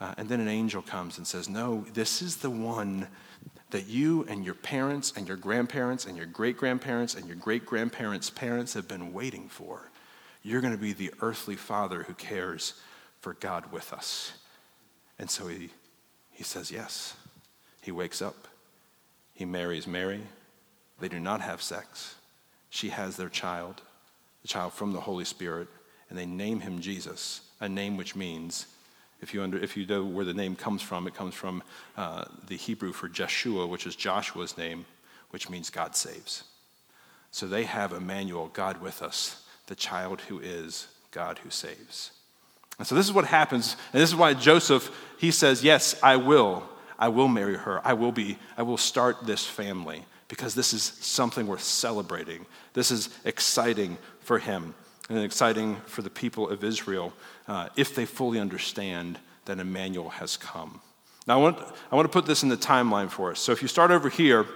Uh, 0.00 0.14
and 0.16 0.28
then 0.28 0.40
an 0.40 0.48
angel 0.48 0.82
comes 0.82 1.18
and 1.18 1.26
says, 1.26 1.48
no, 1.48 1.84
this 1.92 2.22
is 2.22 2.36
the 2.36 2.50
one 2.50 3.06
that 3.70 3.86
you 3.86 4.24
and 4.28 4.44
your 4.44 4.54
parents 4.54 5.12
and 5.16 5.28
your 5.28 5.36
grandparents 5.36 6.06
and 6.06 6.16
your 6.16 6.26
great 6.26 6.56
grandparents 6.56 7.14
and 7.14 7.26
your 7.26 7.36
great 7.36 7.66
grandparents' 7.66 8.30
parents 8.30 8.74
have 8.74 8.88
been 8.88 9.12
waiting 9.12 9.48
for. 9.48 9.90
You're 10.42 10.60
going 10.60 10.72
to 10.72 10.78
be 10.78 10.92
the 10.92 11.12
earthly 11.20 11.56
father 11.56 12.04
who 12.04 12.14
cares 12.14 12.74
for 13.20 13.34
God 13.34 13.72
with 13.72 13.92
us. 13.92 14.32
And 15.18 15.30
so 15.30 15.48
he, 15.48 15.70
he 16.36 16.44
says 16.44 16.70
yes. 16.70 17.16
He 17.80 17.90
wakes 17.90 18.20
up. 18.20 18.46
He 19.32 19.46
marries 19.46 19.86
Mary. 19.86 20.20
They 21.00 21.08
do 21.08 21.18
not 21.18 21.40
have 21.40 21.62
sex. 21.62 22.14
She 22.68 22.90
has 22.90 23.16
their 23.16 23.30
child, 23.30 23.80
the 24.42 24.48
child 24.48 24.74
from 24.74 24.92
the 24.92 25.00
Holy 25.00 25.24
Spirit, 25.24 25.66
and 26.10 26.18
they 26.18 26.26
name 26.26 26.60
him 26.60 26.80
Jesus, 26.80 27.40
a 27.58 27.68
name 27.68 27.96
which 27.96 28.14
means, 28.14 28.66
if 29.22 29.32
you, 29.32 29.42
under, 29.42 29.56
if 29.58 29.78
you 29.78 29.86
know 29.86 30.04
where 30.04 30.26
the 30.26 30.34
name 30.34 30.56
comes 30.56 30.82
from, 30.82 31.06
it 31.06 31.14
comes 31.14 31.34
from 31.34 31.62
uh, 31.96 32.26
the 32.46 32.56
Hebrew 32.56 32.92
for 32.92 33.08
Jeshua, 33.08 33.66
which 33.66 33.86
is 33.86 33.96
Joshua's 33.96 34.58
name, 34.58 34.84
which 35.30 35.48
means 35.48 35.70
God 35.70 35.96
saves. 35.96 36.44
So 37.30 37.46
they 37.46 37.64
have 37.64 37.92
Emmanuel, 37.92 38.50
God 38.52 38.82
with 38.82 39.00
us, 39.00 39.42
the 39.68 39.74
child 39.74 40.20
who 40.20 40.38
is 40.38 40.88
God 41.12 41.38
who 41.38 41.48
saves. 41.48 42.10
And 42.78 42.86
so 42.86 42.94
this 42.94 43.06
is 43.06 43.12
what 43.12 43.24
happens, 43.24 43.76
and 43.92 44.02
this 44.02 44.10
is 44.10 44.16
why 44.16 44.34
Joseph, 44.34 44.90
he 45.18 45.30
says, 45.30 45.64
Yes, 45.64 45.94
I 46.02 46.16
will. 46.16 46.62
I 46.98 47.08
will 47.08 47.28
marry 47.28 47.56
her. 47.56 47.86
I 47.86 47.92
will 47.92 48.12
be, 48.12 48.38
I 48.56 48.62
will 48.62 48.78
start 48.78 49.26
this 49.26 49.44
family 49.44 50.04
because 50.28 50.54
this 50.54 50.72
is 50.72 50.82
something 50.82 51.46
worth 51.46 51.62
celebrating. 51.62 52.46
This 52.72 52.90
is 52.90 53.10
exciting 53.24 53.98
for 54.20 54.38
him 54.38 54.74
and 55.08 55.18
exciting 55.18 55.76
for 55.86 56.02
the 56.02 56.10
people 56.10 56.48
of 56.48 56.64
Israel 56.64 57.12
uh, 57.48 57.68
if 57.76 57.94
they 57.94 58.06
fully 58.06 58.40
understand 58.40 59.18
that 59.44 59.58
Emmanuel 59.58 60.08
has 60.08 60.36
come. 60.36 60.80
Now, 61.26 61.38
I 61.38 61.42
want, 61.42 61.58
I 61.90 61.96
want 61.96 62.06
to 62.06 62.12
put 62.12 62.26
this 62.26 62.42
in 62.42 62.48
the 62.48 62.56
timeline 62.56 63.10
for 63.10 63.30
us. 63.30 63.40
So, 63.40 63.52
if 63.52 63.62
you 63.62 63.68
start 63.68 63.90
over 63.90 64.08
here, 64.08 64.46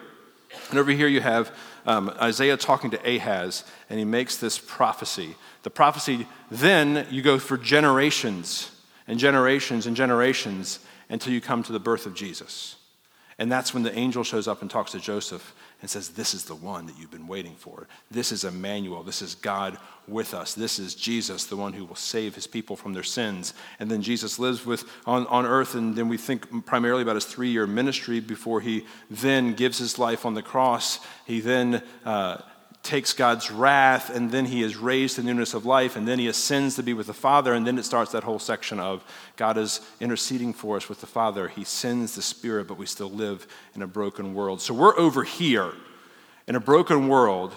and 0.71 0.79
over 0.79 0.91
here 0.91 1.09
you 1.09 1.21
have 1.21 1.55
um, 1.87 2.11
Isaiah 2.21 2.57
talking 2.57 2.91
to 2.91 3.17
Ahaz, 3.17 3.65
and 3.89 3.99
he 3.99 4.05
makes 4.05 4.37
this 4.37 4.59
prophecy. 4.59 5.37
The 5.62 5.71
prophecy, 5.71 6.26
then 6.50 7.07
you 7.11 7.23
go 7.23 7.38
for 7.38 7.57
generations 7.57 8.71
and 9.07 9.19
generations 9.19 9.87
and 9.87 9.97
generations 9.97 10.79
until 11.09 11.33
you 11.33 11.40
come 11.40 11.62
to 11.64 11.73
the 11.73 11.81
birth 11.81 12.07
of 12.07 12.14
Jesus. 12.14 12.76
And 13.40 13.50
that's 13.50 13.73
when 13.73 13.83
the 13.83 13.99
angel 13.99 14.23
shows 14.23 14.47
up 14.47 14.61
and 14.61 14.71
talks 14.71 14.93
to 14.93 15.00
Joseph 15.00 15.55
and 15.81 15.90
says, 15.90 16.11
This 16.11 16.35
is 16.35 16.45
the 16.45 16.55
one 16.55 16.85
that 16.85 16.99
you've 16.99 17.11
been 17.11 17.26
waiting 17.26 17.55
for. 17.55 17.88
This 18.11 18.33
is 18.33 18.45
Emmanuel. 18.45 19.02
This 19.02 19.23
is 19.23 19.35
God 19.35 19.79
with 20.07 20.35
us. 20.35 20.52
This 20.52 20.79
is 20.79 20.95
Jesus, 20.95 21.47
the 21.47 21.57
one 21.57 21.73
who 21.73 21.87
will 21.87 21.97
save 21.97 22.35
his 22.35 22.47
people 22.47 22.76
from 22.76 22.93
their 22.93 23.02
sins. 23.02 23.55
And 23.79 23.90
then 23.90 24.02
Jesus 24.02 24.38
lives 24.38 24.67
with 24.67 24.85
on, 25.07 25.26
on 25.29 25.47
earth, 25.47 25.75
and 25.75 25.97
then 25.97 26.07
we 26.09 26.19
think 26.19 26.67
primarily 26.67 27.00
about 27.00 27.14
his 27.14 27.25
three 27.25 27.49
year 27.49 27.67
ministry 27.67 28.21
before 28.21 28.61
he 28.61 28.85
then 29.09 29.55
gives 29.55 29.79
his 29.79 29.99
life 29.99 30.26
on 30.26 30.35
the 30.35 30.43
cross. 30.43 31.00
He 31.26 31.40
then 31.40 31.83
uh, 32.05 32.43
takes 32.83 33.13
God's 33.13 33.51
wrath, 33.51 34.15
and 34.15 34.31
then 34.31 34.47
he 34.47 34.63
is 34.63 34.77
raised 34.77 35.17
to 35.17 35.23
newness 35.23 35.53
of 35.53 35.67
life, 35.67 35.97
and 35.97 36.09
then 36.09 36.19
he 36.19 36.29
ascends 36.29 36.77
to 36.77 36.83
be 36.83 36.95
with 36.95 37.09
the 37.09 37.15
Father, 37.15 37.53
and 37.53 37.67
then 37.67 37.79
it 37.79 37.85
starts 37.85 38.13
that 38.13 38.25
whole 38.25 38.39
section 38.39 38.81
of 38.81 39.05
God 39.37 39.59
is 39.59 39.81
interceding 40.01 40.53
for 40.55 40.77
us 40.77 40.89
with 40.89 41.01
the 41.01 41.07
Father. 41.07 41.49
He 41.49 41.65
sends 41.65 42.15
the 42.15 42.23
Spirit, 42.23 42.69
but 42.69 42.79
we 42.79 42.87
still 42.87 43.11
live 43.11 43.47
in 43.75 43.83
a 43.83 43.87
broken 43.87 44.35
world. 44.35 44.63
So 44.63 44.73
we're 44.73 44.97
over 44.99 45.25
here 45.25 45.73
in 46.49 46.57
a 46.57 46.61
broken 46.61 47.09
world, 47.09 47.55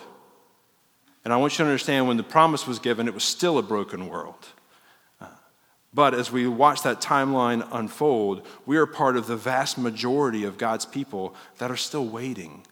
and 1.23 1.33
I 1.33 1.37
want 1.37 1.53
you 1.53 1.57
to 1.59 1.69
understand 1.69 2.07
when 2.07 2.17
the 2.17 2.23
promise 2.23 2.67
was 2.67 2.79
given, 2.79 3.07
it 3.07 3.13
was 3.13 3.23
still 3.23 3.57
a 3.57 3.63
broken 3.63 4.09
world. 4.09 4.49
Uh, 5.21 5.27
but 5.93 6.13
as 6.13 6.33
we 6.33 6.47
watch 6.47 6.83
that 6.83 6.99
timeline 6.99 7.65
unfold, 7.71 8.45
we 8.65 8.75
are 8.75 8.85
part 8.85 9.15
of 9.15 9.27
the 9.27 9.37
vast 9.37 9.77
majority 9.77 10.43
of 10.43 10.57
God's 10.57 10.85
people 10.85 11.33
that 11.59 11.71
are 11.71 11.77
still 11.77 12.05
waiting 12.05 12.65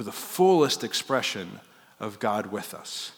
for 0.00 0.04
the 0.04 0.12
fullest 0.12 0.82
expression 0.82 1.60
of 1.98 2.18
God 2.18 2.46
with 2.46 2.72
us. 2.72 3.12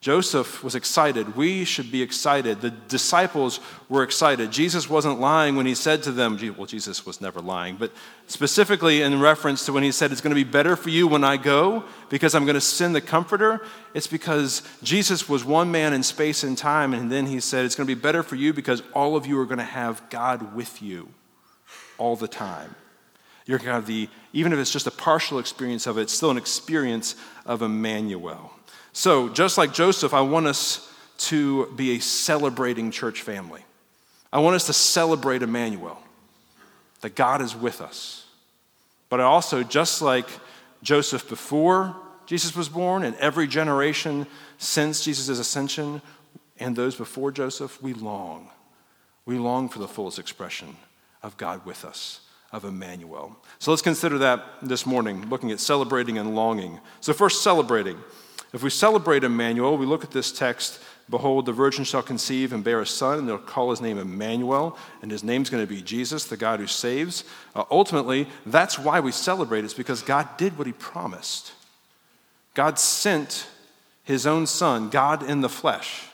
Joseph 0.00 0.64
was 0.64 0.74
excited. 0.74 1.36
We 1.36 1.66
should 1.66 1.92
be 1.92 2.00
excited. 2.00 2.62
The 2.62 2.70
disciples 2.70 3.60
were 3.90 4.02
excited. 4.02 4.50
Jesus 4.50 4.88
wasn't 4.88 5.20
lying 5.20 5.54
when 5.54 5.66
he 5.66 5.74
said 5.74 6.02
to 6.04 6.10
them, 6.10 6.38
well, 6.56 6.64
Jesus 6.64 7.04
was 7.04 7.20
never 7.20 7.42
lying, 7.42 7.76
but 7.76 7.92
specifically 8.26 9.02
in 9.02 9.20
reference 9.20 9.66
to 9.66 9.72
when 9.74 9.82
he 9.82 9.92
said, 9.92 10.10
It's 10.10 10.22
going 10.22 10.34
to 10.34 10.44
be 10.44 10.50
better 10.50 10.76
for 10.76 10.88
you 10.88 11.06
when 11.06 11.24
I 11.24 11.36
go 11.36 11.84
because 12.08 12.34
I'm 12.34 12.46
going 12.46 12.54
to 12.54 12.60
send 12.62 12.94
the 12.94 13.02
Comforter. 13.02 13.60
It's 13.92 14.06
because 14.06 14.62
Jesus 14.82 15.28
was 15.28 15.44
one 15.44 15.70
man 15.70 15.92
in 15.92 16.02
space 16.02 16.42
and 16.42 16.56
time, 16.56 16.94
and 16.94 17.12
then 17.12 17.26
he 17.26 17.38
said, 17.38 17.66
It's 17.66 17.74
going 17.74 17.86
to 17.86 17.94
be 17.94 18.00
better 18.00 18.22
for 18.22 18.36
you 18.36 18.54
because 18.54 18.82
all 18.94 19.14
of 19.14 19.26
you 19.26 19.38
are 19.38 19.44
going 19.44 19.58
to 19.58 19.64
have 19.64 20.08
God 20.08 20.54
with 20.54 20.80
you 20.80 21.10
all 21.98 22.16
the 22.16 22.28
time. 22.28 22.74
You're 23.48 23.56
going 23.56 23.68
to 23.68 23.72
have 23.72 23.86
the, 23.86 24.10
even 24.34 24.52
if 24.52 24.58
it's 24.58 24.70
just 24.70 24.86
a 24.86 24.90
partial 24.90 25.38
experience 25.38 25.86
of 25.86 25.96
it, 25.96 26.02
it's 26.02 26.12
still 26.12 26.30
an 26.30 26.36
experience 26.36 27.16
of 27.46 27.62
Emmanuel. 27.62 28.52
So, 28.92 29.30
just 29.30 29.56
like 29.56 29.72
Joseph, 29.72 30.12
I 30.12 30.20
want 30.20 30.46
us 30.46 30.92
to 31.18 31.66
be 31.72 31.96
a 31.96 31.98
celebrating 31.98 32.90
church 32.90 33.22
family. 33.22 33.62
I 34.30 34.40
want 34.40 34.54
us 34.54 34.66
to 34.66 34.74
celebrate 34.74 35.42
Emmanuel, 35.42 35.98
that 37.00 37.14
God 37.14 37.40
is 37.40 37.56
with 37.56 37.80
us. 37.80 38.26
But 39.08 39.20
I 39.20 39.24
also, 39.24 39.62
just 39.62 40.02
like 40.02 40.28
Joseph 40.82 41.26
before 41.26 41.96
Jesus 42.26 42.54
was 42.54 42.68
born, 42.68 43.02
and 43.02 43.16
every 43.16 43.46
generation 43.46 44.26
since 44.58 45.02
Jesus' 45.02 45.38
ascension, 45.38 46.02
and 46.60 46.76
those 46.76 46.96
before 46.96 47.32
Joseph, 47.32 47.82
we 47.82 47.94
long. 47.94 48.50
We 49.24 49.38
long 49.38 49.70
for 49.70 49.78
the 49.78 49.88
fullest 49.88 50.18
expression 50.18 50.76
of 51.22 51.38
God 51.38 51.64
with 51.64 51.86
us 51.86 52.20
of 52.52 52.64
Emmanuel. 52.64 53.36
So 53.58 53.70
let's 53.70 53.82
consider 53.82 54.18
that 54.18 54.44
this 54.62 54.86
morning, 54.86 55.28
looking 55.28 55.50
at 55.50 55.60
celebrating 55.60 56.18
and 56.18 56.34
longing. 56.34 56.80
So, 57.00 57.12
first, 57.12 57.42
celebrating. 57.42 57.98
If 58.52 58.62
we 58.62 58.70
celebrate 58.70 59.24
Emmanuel, 59.24 59.76
we 59.76 59.84
look 59.84 60.04
at 60.04 60.10
this 60.10 60.32
text 60.32 60.80
Behold, 61.10 61.46
the 61.46 61.52
virgin 61.52 61.84
shall 61.84 62.02
conceive 62.02 62.52
and 62.52 62.62
bear 62.62 62.82
a 62.82 62.86
son, 62.86 63.20
and 63.20 63.28
they'll 63.28 63.38
call 63.38 63.70
his 63.70 63.80
name 63.80 63.96
Emmanuel, 63.98 64.76
and 65.00 65.10
his 65.10 65.24
name's 65.24 65.48
going 65.48 65.62
to 65.62 65.66
be 65.66 65.80
Jesus, 65.80 66.24
the 66.24 66.36
God 66.36 66.60
who 66.60 66.66
saves. 66.66 67.24
Uh, 67.54 67.64
ultimately, 67.70 68.28
that's 68.44 68.78
why 68.78 69.00
we 69.00 69.10
celebrate, 69.10 69.64
it's 69.64 69.72
because 69.72 70.02
God 70.02 70.28
did 70.36 70.58
what 70.58 70.66
he 70.66 70.72
promised. 70.74 71.52
God 72.52 72.78
sent 72.78 73.46
his 74.04 74.26
own 74.26 74.46
son, 74.46 74.90
God 74.90 75.22
in 75.22 75.40
the 75.40 75.48
flesh, 75.48 76.08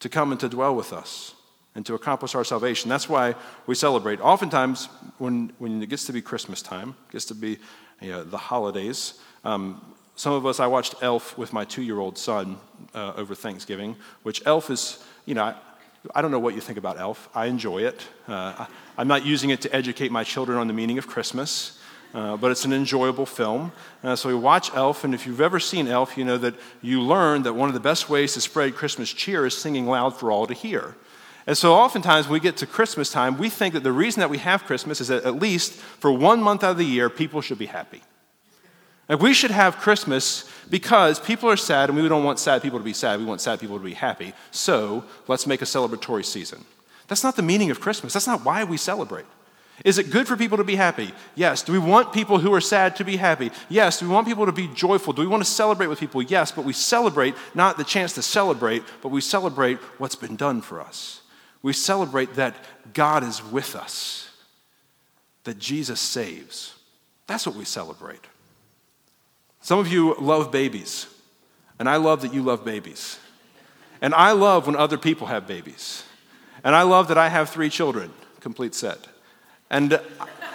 to 0.00 0.08
come 0.08 0.32
and 0.32 0.40
to 0.40 0.48
dwell 0.48 0.74
with 0.74 0.92
us 0.92 1.35
and 1.76 1.84
to 1.86 1.94
accomplish 1.94 2.34
our 2.34 2.42
salvation. 2.42 2.88
That's 2.88 3.08
why 3.08 3.34
we 3.66 3.74
celebrate. 3.74 4.20
Oftentimes, 4.20 4.86
when, 5.18 5.52
when 5.58 5.82
it 5.82 5.88
gets 5.90 6.06
to 6.06 6.12
be 6.12 6.22
Christmas 6.22 6.62
time, 6.62 6.96
gets 7.12 7.26
to 7.26 7.34
be 7.34 7.58
you 8.00 8.10
know, 8.10 8.24
the 8.24 8.38
holidays, 8.38 9.20
um, 9.44 9.94
some 10.16 10.32
of 10.32 10.46
us, 10.46 10.58
I 10.58 10.66
watched 10.66 10.94
Elf 11.02 11.36
with 11.36 11.52
my 11.52 11.66
two 11.66 11.82
year 11.82 11.98
old 11.98 12.16
son 12.16 12.56
uh, 12.94 13.12
over 13.16 13.34
Thanksgiving, 13.34 13.96
which 14.22 14.44
Elf 14.46 14.70
is, 14.70 15.04
you 15.26 15.34
know, 15.34 15.44
I, 15.44 15.54
I, 16.14 16.22
don't 16.22 16.30
know 16.30 16.38
what 16.38 16.54
you 16.54 16.62
think 16.62 16.78
about 16.78 16.98
Elf. 16.98 17.28
I 17.34 17.46
enjoy 17.46 17.82
it. 17.82 18.06
Uh, 18.26 18.66
I, 18.96 19.00
am 19.02 19.08
not 19.08 19.26
using 19.26 19.50
it 19.50 19.60
to 19.60 19.76
educate 19.76 20.10
my 20.10 20.24
children 20.24 20.56
on 20.56 20.68
the 20.68 20.72
meaning 20.72 20.96
of 20.96 21.06
Christmas. 21.06 21.78
Uh, 22.14 22.34
but 22.34 22.50
it's 22.50 22.64
an 22.64 22.72
enjoyable 22.72 23.26
film. 23.26 23.72
Uh, 24.02 24.16
so 24.16 24.30
we 24.30 24.34
watch 24.34 24.74
Elf, 24.74 25.04
and 25.04 25.12
if 25.12 25.26
you've 25.26 25.40
ever 25.42 25.60
seen 25.60 25.86
Elf, 25.86 26.16
you 26.16 26.24
know 26.24 26.38
that 26.38 26.54
you 26.80 27.02
learn 27.02 27.42
that 27.42 27.52
one 27.52 27.68
of 27.68 27.74
the 27.74 27.80
best 27.80 28.08
ways 28.08 28.32
to 28.34 28.40
spread 28.40 28.74
Christmas 28.74 29.12
cheer 29.12 29.44
is 29.44 29.54
singing 29.54 29.86
loud 29.86 30.16
for 30.16 30.30
all 30.32 30.46
to 30.46 30.54
hear. 30.54 30.94
And 31.46 31.56
so 31.56 31.74
oftentimes 31.74 32.28
we 32.28 32.40
get 32.40 32.56
to 32.58 32.66
Christmas 32.66 33.10
time, 33.10 33.38
we 33.38 33.48
think 33.48 33.74
that 33.74 33.84
the 33.84 33.92
reason 33.92 34.20
that 34.20 34.30
we 34.30 34.38
have 34.38 34.64
Christmas 34.64 35.00
is 35.00 35.08
that 35.08 35.24
at 35.24 35.36
least 35.36 35.72
for 35.72 36.10
one 36.10 36.42
month 36.42 36.64
out 36.64 36.72
of 36.72 36.78
the 36.78 36.84
year, 36.84 37.08
people 37.08 37.40
should 37.40 37.58
be 37.58 37.66
happy. 37.66 38.02
Like 39.08 39.20
we 39.20 39.32
should 39.32 39.52
have 39.52 39.76
Christmas 39.76 40.50
because 40.68 41.20
people 41.20 41.48
are 41.48 41.56
sad 41.56 41.88
and 41.88 41.96
we 41.96 42.08
don't 42.08 42.24
want 42.24 42.40
sad 42.40 42.62
people 42.62 42.80
to 42.80 42.84
be 42.84 42.92
sad. 42.92 43.20
We 43.20 43.24
want 43.24 43.40
sad 43.40 43.60
people 43.60 43.78
to 43.78 43.84
be 43.84 43.94
happy. 43.94 44.32
So 44.50 45.04
let's 45.28 45.46
make 45.46 45.62
a 45.62 45.66
celebratory 45.66 46.24
season. 46.24 46.64
That's 47.06 47.22
not 47.22 47.36
the 47.36 47.42
meaning 47.42 47.70
of 47.70 47.80
Christmas. 47.80 48.12
That's 48.12 48.26
not 48.26 48.44
why 48.44 48.64
we 48.64 48.76
celebrate. 48.76 49.26
Is 49.84 49.98
it 49.98 50.10
good 50.10 50.26
for 50.26 50.36
people 50.36 50.56
to 50.56 50.64
be 50.64 50.74
happy? 50.74 51.12
Yes. 51.36 51.62
Do 51.62 51.72
we 51.72 51.78
want 51.78 52.12
people 52.12 52.38
who 52.38 52.52
are 52.54 52.60
sad 52.60 52.96
to 52.96 53.04
be 53.04 53.16
happy? 53.16 53.52
Yes. 53.68 54.00
Do 54.00 54.08
we 54.08 54.14
want 54.14 54.26
people 54.26 54.46
to 54.46 54.52
be 54.52 54.68
joyful? 54.68 55.12
Do 55.12 55.22
we 55.22 55.28
want 55.28 55.44
to 55.44 55.48
celebrate 55.48 55.86
with 55.86 56.00
people? 56.00 56.22
Yes. 56.22 56.50
But 56.50 56.64
we 56.64 56.72
celebrate 56.72 57.34
not 57.54 57.76
the 57.76 57.84
chance 57.84 58.14
to 58.14 58.22
celebrate, 58.22 58.82
but 59.02 59.10
we 59.10 59.20
celebrate 59.20 59.78
what's 59.98 60.16
been 60.16 60.34
done 60.34 60.62
for 60.62 60.80
us. 60.80 61.20
We 61.66 61.72
celebrate 61.72 62.34
that 62.34 62.54
God 62.94 63.24
is 63.24 63.42
with 63.42 63.74
us, 63.74 64.30
that 65.42 65.58
Jesus 65.58 66.00
saves. 66.00 66.76
That's 67.26 67.44
what 67.44 67.56
we 67.56 67.64
celebrate. 67.64 68.20
Some 69.62 69.80
of 69.80 69.88
you 69.88 70.14
love 70.20 70.52
babies, 70.52 71.08
and 71.80 71.88
I 71.88 71.96
love 71.96 72.22
that 72.22 72.32
you 72.32 72.44
love 72.44 72.64
babies. 72.64 73.18
And 74.00 74.14
I 74.14 74.30
love 74.30 74.68
when 74.68 74.76
other 74.76 74.96
people 74.96 75.26
have 75.26 75.48
babies. 75.48 76.04
And 76.62 76.72
I 76.72 76.82
love 76.82 77.08
that 77.08 77.18
I 77.18 77.30
have 77.30 77.50
three 77.50 77.68
children, 77.68 78.12
complete 78.38 78.72
set. 78.72 79.08
And 79.68 80.00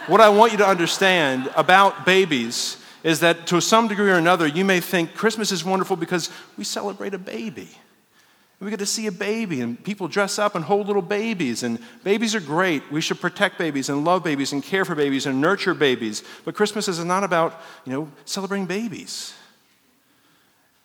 what 0.07 0.21
I 0.21 0.29
want 0.29 0.53
you 0.53 0.59
to 0.59 0.65
understand 0.65 1.51
about 1.57 2.05
babies 2.05 2.77
is 3.03 3.19
that 3.19 3.47
to 3.47 3.59
some 3.59 3.89
degree 3.89 4.11
or 4.11 4.15
another, 4.15 4.47
you 4.47 4.63
may 4.63 4.79
think 4.79 5.13
Christmas 5.13 5.51
is 5.51 5.65
wonderful 5.65 5.97
because 5.97 6.29
we 6.55 6.63
celebrate 6.63 7.13
a 7.13 7.19
baby. 7.19 7.67
We 8.61 8.69
get 8.69 8.77
to 8.79 8.85
see 8.85 9.07
a 9.07 9.11
baby, 9.11 9.59
and 9.61 9.83
people 9.83 10.07
dress 10.07 10.37
up 10.37 10.53
and 10.53 10.63
hold 10.63 10.85
little 10.85 11.01
babies. 11.01 11.63
And 11.63 11.79
babies 12.03 12.35
are 12.35 12.39
great. 12.39 12.83
We 12.91 13.01
should 13.01 13.19
protect 13.19 13.57
babies 13.57 13.89
and 13.89 14.05
love 14.05 14.23
babies 14.23 14.53
and 14.53 14.61
care 14.61 14.85
for 14.85 14.93
babies 14.93 15.25
and 15.25 15.41
nurture 15.41 15.73
babies. 15.73 16.23
But 16.45 16.53
Christmas 16.53 16.87
is 16.87 17.03
not 17.03 17.23
about, 17.23 17.59
you 17.85 17.91
know, 17.91 18.11
celebrating 18.25 18.67
babies. 18.67 19.33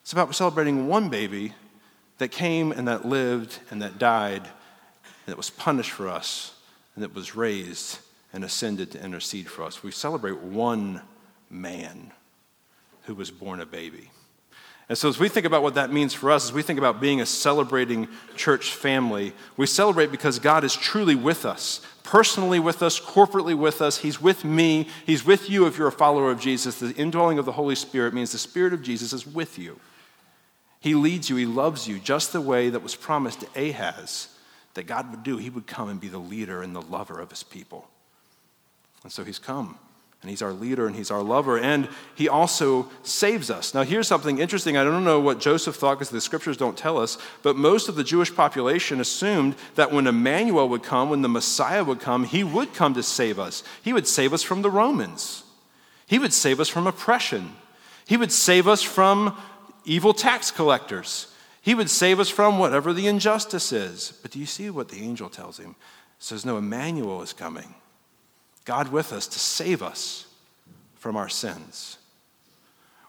It's 0.01 0.15
about 0.15 0.35
celebrating 0.35 0.89
one 0.89 1.11
baby 1.11 1.53
that 2.17 2.29
came 2.29 2.73
and 2.73 2.89
that 2.89 3.05
lived 3.05 3.59
and 3.71 3.83
that 3.83 3.99
died 3.99 4.43
and 4.43 5.27
that 5.27 5.37
was 5.37 5.51
punished 5.51 5.91
for 5.91 6.09
us 6.09 6.55
and 6.95 7.05
that 7.05 7.15
was 7.15 7.37
raised 7.37 7.99
and 8.33 8.43
ascended 8.43 8.93
to 8.93 9.05
intercede 9.05 9.49
for 9.49 9.65
us. 9.65 9.83
We 9.83 9.91
celebrate 9.91 10.39
one 10.39 11.03
man 11.51 12.13
who 13.03 13.15
was 13.15 13.31
born 13.31 13.61
a 13.61 13.67
baby. 13.67 14.11
And 14.89 14.97
so, 14.97 15.09
as 15.09 15.19
we 15.19 15.29
think 15.29 15.47
about 15.47 15.63
what 15.63 15.75
that 15.75 15.93
means 15.93 16.15
for 16.15 16.31
us, 16.31 16.45
as 16.45 16.53
we 16.53 16.63
think 16.63 16.79
about 16.79 17.01
being 17.01 17.21
a 17.21 17.27
celebrating 17.27 18.07
church 18.37 18.71
family, 18.71 19.33
we 19.57 19.67
celebrate 19.67 20.13
because 20.13 20.39
God 20.39 20.63
is 20.63 20.75
truly 20.75 21.17
with 21.17 21.45
us, 21.45 21.81
personally 22.05 22.61
with 22.61 22.83
us, 22.83 23.01
corporately 23.01 23.57
with 23.57 23.83
us. 23.83 23.99
He's 23.99 24.23
with 24.23 24.45
me, 24.45 24.89
He's 25.05 25.25
with 25.25 25.51
you 25.51 25.67
if 25.67 25.77
you're 25.77 25.89
a 25.89 25.93
follower 25.93 26.31
of 26.31 26.41
Jesus. 26.41 26.79
The 26.79 26.95
indwelling 26.95 27.39
of 27.39 27.47
the 27.47 27.53
Holy 27.53 27.75
Spirit 27.75 28.15
means 28.15 28.31
the 28.31 28.39
Spirit 28.39 28.73
of 28.73 28.83
Jesus 28.83 29.13
is 29.13 29.27
with 29.27 29.59
you. 29.59 29.81
He 30.79 30.95
leads 30.95 31.29
you, 31.29 31.37
He 31.37 31.47
loves 31.47 31.89
you, 31.89 31.99
just 31.99 32.33
the 32.33 32.41
way 32.41 32.71
that 32.71 32.83
was 32.83 32.95
promised 32.95 33.41
to 33.41 33.71
Ahaz 33.71 34.29
that 34.75 34.87
God 34.87 35.11
would 35.11 35.25
do. 35.25 35.37
He 35.37 35.51
would 35.51 35.67
come 35.67 35.89
and 35.89 36.01
be 36.01 36.09
the 36.09 36.19
leader 36.19 36.63
and 36.63 36.77
the 36.77 36.83
lover 36.83 37.19
of 37.19 37.31
His 37.31 37.43
people. 37.43 37.89
And 39.07 39.13
so 39.13 39.23
he's 39.23 39.39
come. 39.39 39.79
And 40.23 40.31
he's 40.31 40.43
our 40.43 40.53
leader 40.53 40.87
and 40.87 40.97
he's 40.97 41.11
our 41.11 41.23
lover. 41.23 41.59
And 41.59 41.89
he 42.15 42.29
also 42.29 42.89
saves 43.03 43.51
us. 43.51 43.75
Now, 43.75 43.83
here's 43.83 44.09
something 44.09 44.39
interesting. 44.39 44.77
I 44.77 44.83
don't 44.83 45.05
know 45.05 45.21
what 45.21 45.41
Joseph 45.41 45.77
thought 45.77 45.97
because 45.97 46.11
the 46.11 46.21
scriptures 46.21 46.57
don't 46.57 46.77
tell 46.77 46.99
us, 46.99 47.19
but 47.43 47.55
most 47.55 47.89
of 47.89 47.97
the 47.97 48.03
Jewish 48.03 48.35
population 48.35 49.01
assumed 49.01 49.55
that 49.75 49.93
when 49.93 50.07
Emmanuel 50.07 50.69
would 50.69 50.83
come, 50.83 51.11
when 51.11 51.23
the 51.23 51.29
Messiah 51.29 51.85
would 51.85 52.01
come, 52.01 52.25
he 52.25 52.43
would 52.43 52.75
come 52.75 52.95
to 52.95 53.03
save 53.03 53.39
us. 53.39 53.63
He 53.83 53.93
would 53.93 54.09
save 54.09 54.33
us 54.33 54.43
from 54.43 54.63
the 54.63 54.71
Romans, 54.71 55.45
he 56.07 56.19
would 56.19 56.33
save 56.33 56.61
us 56.61 56.69
from 56.69 56.87
oppression, 56.87 57.53
he 58.07 58.17
would 58.17 58.33
save 58.33 58.67
us 58.67 58.83
from 58.83 59.37
evil 59.85 60.13
tax 60.13 60.51
collectors. 60.51 61.33
He 61.63 61.75
would 61.75 61.91
save 61.91 62.21
us 62.21 62.29
from 62.29 62.61
whatever 62.61 62.93
the 62.93 63.09
injustice 63.09 63.73
is. 63.73 64.13
But 64.23 64.31
do 64.31 64.39
you 64.39 64.47
see 64.47 64.71
what 64.71 64.89
the 64.89 65.01
angel 65.03 65.29
tells 65.29 65.59
him? 65.59 65.71
It 65.71 66.23
says, 66.23 66.47
No, 66.47 66.59
Emmanuel 66.59 67.23
is 67.23 67.33
coming. 67.33 67.75
God 68.67 68.93
with 68.93 69.13
us 69.13 69.27
to 69.29 69.39
save 69.39 69.83
us 69.83 70.27
from 70.97 71.17
our 71.17 71.29
sins. 71.29 71.97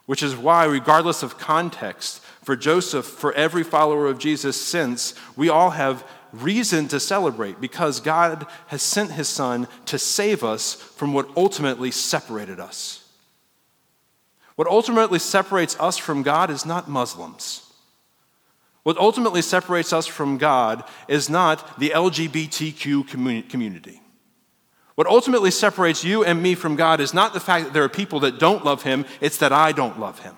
Which 0.06 0.22
is 0.22 0.34
why, 0.34 0.64
regardless 0.64 1.22
of 1.22 1.36
context, 1.36 2.22
for 2.42 2.56
Joseph, 2.56 3.04
for 3.04 3.34
every 3.34 3.64
follower 3.64 4.06
of 4.06 4.18
Jesus 4.18 4.58
since, 4.58 5.12
we 5.36 5.50
all 5.50 5.70
have 5.70 6.06
reason 6.32 6.88
to 6.88 7.00
celebrate 7.00 7.60
because 7.60 8.00
God 8.00 8.46
has 8.68 8.80
sent 8.80 9.12
his 9.12 9.28
son 9.28 9.68
to 9.86 9.98
save 9.98 10.42
us 10.44 10.74
from 10.74 11.12
what 11.12 11.28
ultimately 11.36 11.90
separated 11.90 12.60
us. 12.60 13.04
What 14.56 14.68
ultimately 14.68 15.18
separates 15.18 15.78
us 15.78 15.98
from 15.98 16.22
God 16.22 16.50
is 16.50 16.64
not 16.64 16.88
Muslims. 16.88 17.70
What 18.82 18.96
ultimately 18.96 19.42
separates 19.42 19.92
us 19.92 20.06
from 20.06 20.38
God 20.38 20.84
is 21.08 21.28
not 21.28 21.78
the 21.78 21.90
LGBTQ 21.90 23.06
community. 23.48 24.00
What 24.98 25.06
ultimately 25.06 25.52
separates 25.52 26.02
you 26.02 26.24
and 26.24 26.42
me 26.42 26.56
from 26.56 26.74
God 26.74 26.98
is 26.98 27.14
not 27.14 27.32
the 27.32 27.38
fact 27.38 27.66
that 27.66 27.72
there 27.72 27.84
are 27.84 27.88
people 27.88 28.18
that 28.18 28.40
don't 28.40 28.64
love 28.64 28.82
Him, 28.82 29.06
it's 29.20 29.36
that 29.36 29.52
I 29.52 29.70
don't 29.70 30.00
love 30.00 30.18
Him 30.18 30.36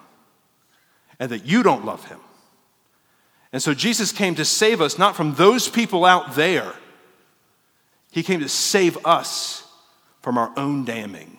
and 1.19 1.31
that 1.31 1.47
you 1.47 1.63
don't 1.63 1.87
love 1.87 2.05
Him. 2.05 2.19
And 3.55 3.63
so 3.63 3.73
Jesus 3.73 4.13
came 4.13 4.35
to 4.35 4.45
save 4.45 4.83
us 4.83 4.99
not 4.99 5.17
from 5.17 5.33
those 5.37 5.67
people 5.67 6.05
out 6.05 6.35
there, 6.35 6.75
He 8.11 8.23
came 8.23 8.41
to 8.41 8.51
save 8.51 8.99
us 9.07 9.67
from 10.21 10.37
our 10.37 10.53
own 10.59 10.85
damning. 10.85 11.39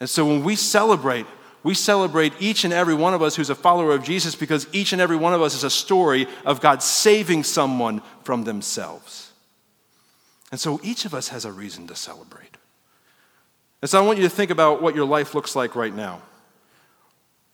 And 0.00 0.10
so 0.10 0.26
when 0.26 0.42
we 0.42 0.56
celebrate, 0.56 1.26
we 1.62 1.74
celebrate 1.74 2.32
each 2.40 2.64
and 2.64 2.74
every 2.74 2.94
one 2.94 3.14
of 3.14 3.22
us 3.22 3.36
who's 3.36 3.48
a 3.48 3.54
follower 3.54 3.92
of 3.92 4.02
Jesus 4.02 4.34
because 4.34 4.66
each 4.72 4.92
and 4.92 5.00
every 5.00 5.14
one 5.14 5.34
of 5.34 5.40
us 5.40 5.54
is 5.54 5.62
a 5.62 5.70
story 5.70 6.26
of 6.44 6.60
God 6.60 6.82
saving 6.82 7.44
someone 7.44 8.02
from 8.24 8.42
themselves. 8.42 9.27
And 10.50 10.60
so 10.60 10.80
each 10.82 11.04
of 11.04 11.14
us 11.14 11.28
has 11.28 11.44
a 11.44 11.52
reason 11.52 11.86
to 11.88 11.94
celebrate. 11.94 12.56
And 13.82 13.90
so 13.90 14.02
I 14.02 14.06
want 14.06 14.18
you 14.18 14.24
to 14.24 14.34
think 14.34 14.50
about 14.50 14.82
what 14.82 14.94
your 14.94 15.04
life 15.04 15.34
looks 15.34 15.54
like 15.54 15.76
right 15.76 15.94
now. 15.94 16.22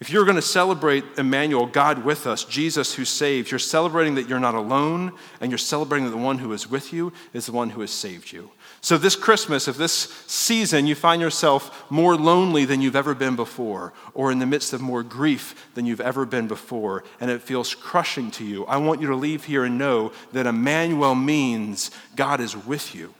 If 0.00 0.10
you're 0.10 0.24
going 0.24 0.36
to 0.36 0.42
celebrate 0.42 1.04
Emmanuel, 1.16 1.66
God 1.66 2.04
with 2.04 2.26
us, 2.26 2.44
Jesus 2.44 2.94
who 2.94 3.04
saves, 3.04 3.50
you're 3.50 3.58
celebrating 3.58 4.16
that 4.16 4.28
you're 4.28 4.40
not 4.40 4.54
alone, 4.54 5.12
and 5.40 5.50
you're 5.50 5.58
celebrating 5.58 6.04
that 6.04 6.10
the 6.10 6.16
one 6.16 6.38
who 6.38 6.52
is 6.52 6.68
with 6.68 6.92
you 6.92 7.12
is 7.32 7.46
the 7.46 7.52
one 7.52 7.70
who 7.70 7.80
has 7.80 7.90
saved 7.90 8.32
you. 8.32 8.50
So, 8.84 8.98
this 8.98 9.16
Christmas, 9.16 9.66
if 9.66 9.78
this 9.78 10.12
season 10.26 10.86
you 10.86 10.94
find 10.94 11.22
yourself 11.22 11.90
more 11.90 12.16
lonely 12.16 12.66
than 12.66 12.82
you've 12.82 12.94
ever 12.94 13.14
been 13.14 13.34
before, 13.34 13.94
or 14.12 14.30
in 14.30 14.40
the 14.40 14.46
midst 14.46 14.74
of 14.74 14.82
more 14.82 15.02
grief 15.02 15.70
than 15.74 15.86
you've 15.86 16.02
ever 16.02 16.26
been 16.26 16.48
before, 16.48 17.02
and 17.18 17.30
it 17.30 17.40
feels 17.40 17.74
crushing 17.74 18.30
to 18.32 18.44
you, 18.44 18.66
I 18.66 18.76
want 18.76 19.00
you 19.00 19.06
to 19.06 19.16
leave 19.16 19.44
here 19.44 19.64
and 19.64 19.78
know 19.78 20.12
that 20.34 20.44
Emmanuel 20.44 21.14
means 21.14 21.92
God 22.14 22.42
is 22.42 22.54
with 22.54 22.94
you. 22.94 23.14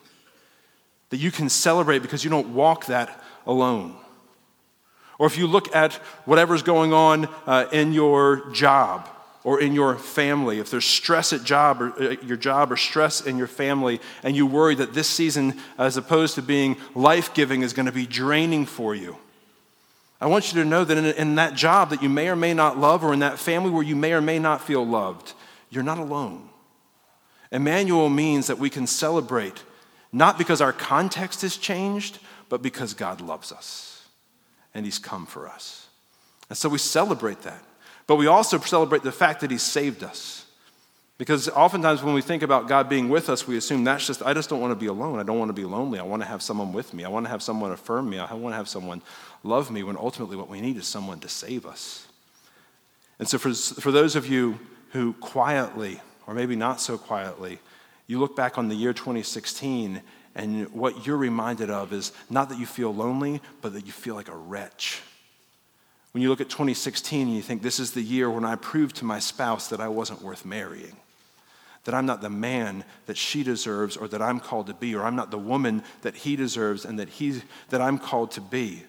That 1.08 1.16
you 1.16 1.30
can 1.30 1.48
celebrate 1.48 2.00
because 2.00 2.24
you 2.24 2.30
don't 2.30 2.52
walk 2.52 2.84
that 2.84 3.24
alone. 3.46 3.96
Or 5.18 5.26
if 5.26 5.38
you 5.38 5.46
look 5.46 5.74
at 5.74 5.94
whatever's 6.26 6.62
going 6.62 6.92
on 6.92 7.26
uh, 7.46 7.68
in 7.72 7.94
your 7.94 8.50
job, 8.50 9.08
or 9.44 9.60
in 9.60 9.74
your 9.74 9.96
family, 9.96 10.58
if 10.58 10.70
there's 10.70 10.86
stress 10.86 11.32
at 11.34 11.44
job 11.44 11.80
or 11.80 11.92
uh, 12.02 12.16
your 12.22 12.38
job 12.38 12.72
or 12.72 12.76
stress 12.76 13.20
in 13.20 13.36
your 13.36 13.46
family, 13.46 14.00
and 14.22 14.34
you 14.34 14.46
worry 14.46 14.74
that 14.74 14.94
this 14.94 15.06
season, 15.06 15.54
as 15.78 15.98
opposed 15.98 16.34
to 16.34 16.42
being 16.42 16.76
life 16.94 17.34
giving, 17.34 17.62
is 17.62 17.74
going 17.74 17.86
to 17.86 17.92
be 17.92 18.06
draining 18.06 18.64
for 18.64 18.94
you, 18.94 19.16
I 20.20 20.26
want 20.26 20.52
you 20.52 20.62
to 20.62 20.68
know 20.68 20.84
that 20.84 20.96
in, 20.96 21.04
in 21.04 21.34
that 21.34 21.54
job 21.54 21.90
that 21.90 22.02
you 22.02 22.08
may 22.08 22.28
or 22.28 22.36
may 22.36 22.54
not 22.54 22.78
love, 22.78 23.04
or 23.04 23.12
in 23.12 23.20
that 23.20 23.38
family 23.38 23.70
where 23.70 23.82
you 23.82 23.94
may 23.94 24.14
or 24.14 24.22
may 24.22 24.38
not 24.38 24.62
feel 24.62 24.84
loved, 24.84 25.34
you're 25.68 25.82
not 25.82 25.98
alone. 25.98 26.48
Emmanuel 27.52 28.08
means 28.08 28.46
that 28.46 28.58
we 28.58 28.70
can 28.70 28.86
celebrate 28.86 29.62
not 30.12 30.38
because 30.38 30.60
our 30.60 30.72
context 30.72 31.42
has 31.42 31.56
changed, 31.56 32.18
but 32.48 32.62
because 32.62 32.94
God 32.94 33.20
loves 33.20 33.52
us 33.52 34.08
and 34.72 34.84
He's 34.84 34.98
come 34.98 35.26
for 35.26 35.48
us. 35.48 35.88
And 36.48 36.56
so 36.56 36.68
we 36.68 36.78
celebrate 36.78 37.42
that. 37.42 37.62
But 38.06 38.16
we 38.16 38.26
also 38.26 38.58
celebrate 38.58 39.02
the 39.02 39.12
fact 39.12 39.40
that 39.40 39.50
He 39.50 39.58
saved 39.58 40.02
us. 40.02 40.44
Because 41.16 41.48
oftentimes 41.48 42.02
when 42.02 42.14
we 42.14 42.22
think 42.22 42.42
about 42.42 42.66
God 42.66 42.88
being 42.88 43.08
with 43.08 43.28
us, 43.28 43.46
we 43.46 43.56
assume 43.56 43.84
that's 43.84 44.06
just, 44.06 44.20
I 44.22 44.34
just 44.34 44.50
don't 44.50 44.60
want 44.60 44.72
to 44.72 44.76
be 44.76 44.86
alone. 44.86 45.20
I 45.20 45.22
don't 45.22 45.38
want 45.38 45.48
to 45.48 45.54
be 45.54 45.64
lonely. 45.64 46.00
I 46.00 46.02
want 46.02 46.22
to 46.22 46.28
have 46.28 46.42
someone 46.42 46.72
with 46.72 46.92
me. 46.92 47.04
I 47.04 47.08
want 47.08 47.24
to 47.26 47.30
have 47.30 47.42
someone 47.42 47.70
affirm 47.70 48.10
me. 48.10 48.18
I 48.18 48.34
want 48.34 48.52
to 48.52 48.56
have 48.56 48.68
someone 48.68 49.00
love 49.44 49.70
me, 49.70 49.84
when 49.84 49.96
ultimately 49.96 50.36
what 50.36 50.48
we 50.48 50.60
need 50.60 50.76
is 50.76 50.86
someone 50.86 51.20
to 51.20 51.28
save 51.28 51.66
us. 51.66 52.08
And 53.20 53.28
so 53.28 53.38
for, 53.38 53.54
for 53.54 53.92
those 53.92 54.16
of 54.16 54.26
you 54.26 54.58
who 54.90 55.12
quietly, 55.14 56.00
or 56.26 56.34
maybe 56.34 56.56
not 56.56 56.80
so 56.80 56.98
quietly, 56.98 57.60
you 58.08 58.18
look 58.18 58.34
back 58.34 58.58
on 58.58 58.68
the 58.68 58.74
year 58.74 58.92
2016 58.92 60.02
and 60.34 60.68
what 60.72 61.06
you're 61.06 61.16
reminded 61.16 61.70
of 61.70 61.92
is 61.92 62.12
not 62.28 62.48
that 62.48 62.58
you 62.58 62.66
feel 62.66 62.92
lonely, 62.92 63.40
but 63.62 63.72
that 63.74 63.86
you 63.86 63.92
feel 63.92 64.16
like 64.16 64.28
a 64.28 64.36
wretch 64.36 65.00
when 66.14 66.22
you 66.22 66.28
look 66.28 66.40
at 66.40 66.48
2016 66.48 67.26
and 67.26 67.36
you 67.36 67.42
think, 67.42 67.60
this 67.60 67.80
is 67.80 67.90
the 67.90 68.00
year 68.00 68.30
when 68.30 68.44
I 68.44 68.54
proved 68.54 68.94
to 68.96 69.04
my 69.04 69.18
spouse 69.18 69.68
that 69.70 69.80
I 69.80 69.88
wasn't 69.88 70.22
worth 70.22 70.44
marrying, 70.44 70.94
that 71.82 71.94
I'm 71.94 72.06
not 72.06 72.22
the 72.22 72.30
man 72.30 72.84
that 73.06 73.16
she 73.16 73.42
deserves 73.42 73.96
or 73.96 74.06
that 74.06 74.22
I'm 74.22 74.38
called 74.38 74.68
to 74.68 74.74
be, 74.74 74.94
or 74.94 75.02
I'm 75.02 75.16
not 75.16 75.32
the 75.32 75.38
woman 75.38 75.82
that 76.02 76.14
he 76.14 76.36
deserves 76.36 76.84
and 76.84 77.00
that, 77.00 77.08
he, 77.08 77.42
that 77.70 77.80
I'm 77.80 77.98
called 77.98 78.30
to 78.32 78.40
be. 78.40 78.84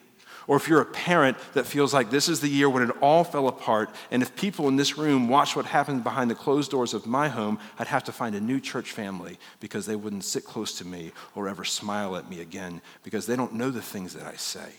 Or 0.46 0.56
if 0.56 0.68
you're 0.68 0.82
a 0.82 0.86
parent 0.86 1.38
that 1.56 1.66
feels 1.66 1.96
like 1.96 2.12
this 2.12 2.30
is 2.30 2.42
the 2.42 2.48
year 2.48 2.70
when 2.70 2.88
it 2.88 2.96
all 3.02 3.24
fell 3.24 3.48
apart, 3.48 3.90
and 4.12 4.22
if 4.22 4.36
people 4.36 4.68
in 4.68 4.76
this 4.76 4.96
room 4.96 5.28
watch 5.28 5.56
what 5.56 5.66
happens 5.66 6.04
behind 6.04 6.30
the 6.30 6.36
closed 6.36 6.70
doors 6.70 6.94
of 6.94 7.08
my 7.08 7.28
home, 7.28 7.58
I'd 7.80 7.88
have 7.88 8.04
to 8.04 8.12
find 8.12 8.36
a 8.36 8.40
new 8.40 8.60
church 8.60 8.92
family 8.92 9.40
because 9.60 9.88
they 9.88 9.96
wouldn't 9.96 10.26
sit 10.26 10.46
close 10.46 10.78
to 10.78 10.86
me 10.86 11.12
or 11.34 11.50
ever 11.50 11.66
smile 11.66 12.18
at 12.18 12.30
me 12.30 12.40
again 12.42 12.84
because 13.02 13.26
they 13.26 13.36
don't 13.36 13.56
know 13.56 13.72
the 13.72 13.82
things 13.82 14.14
that 14.14 14.28
I 14.28 14.36
say. 14.36 14.70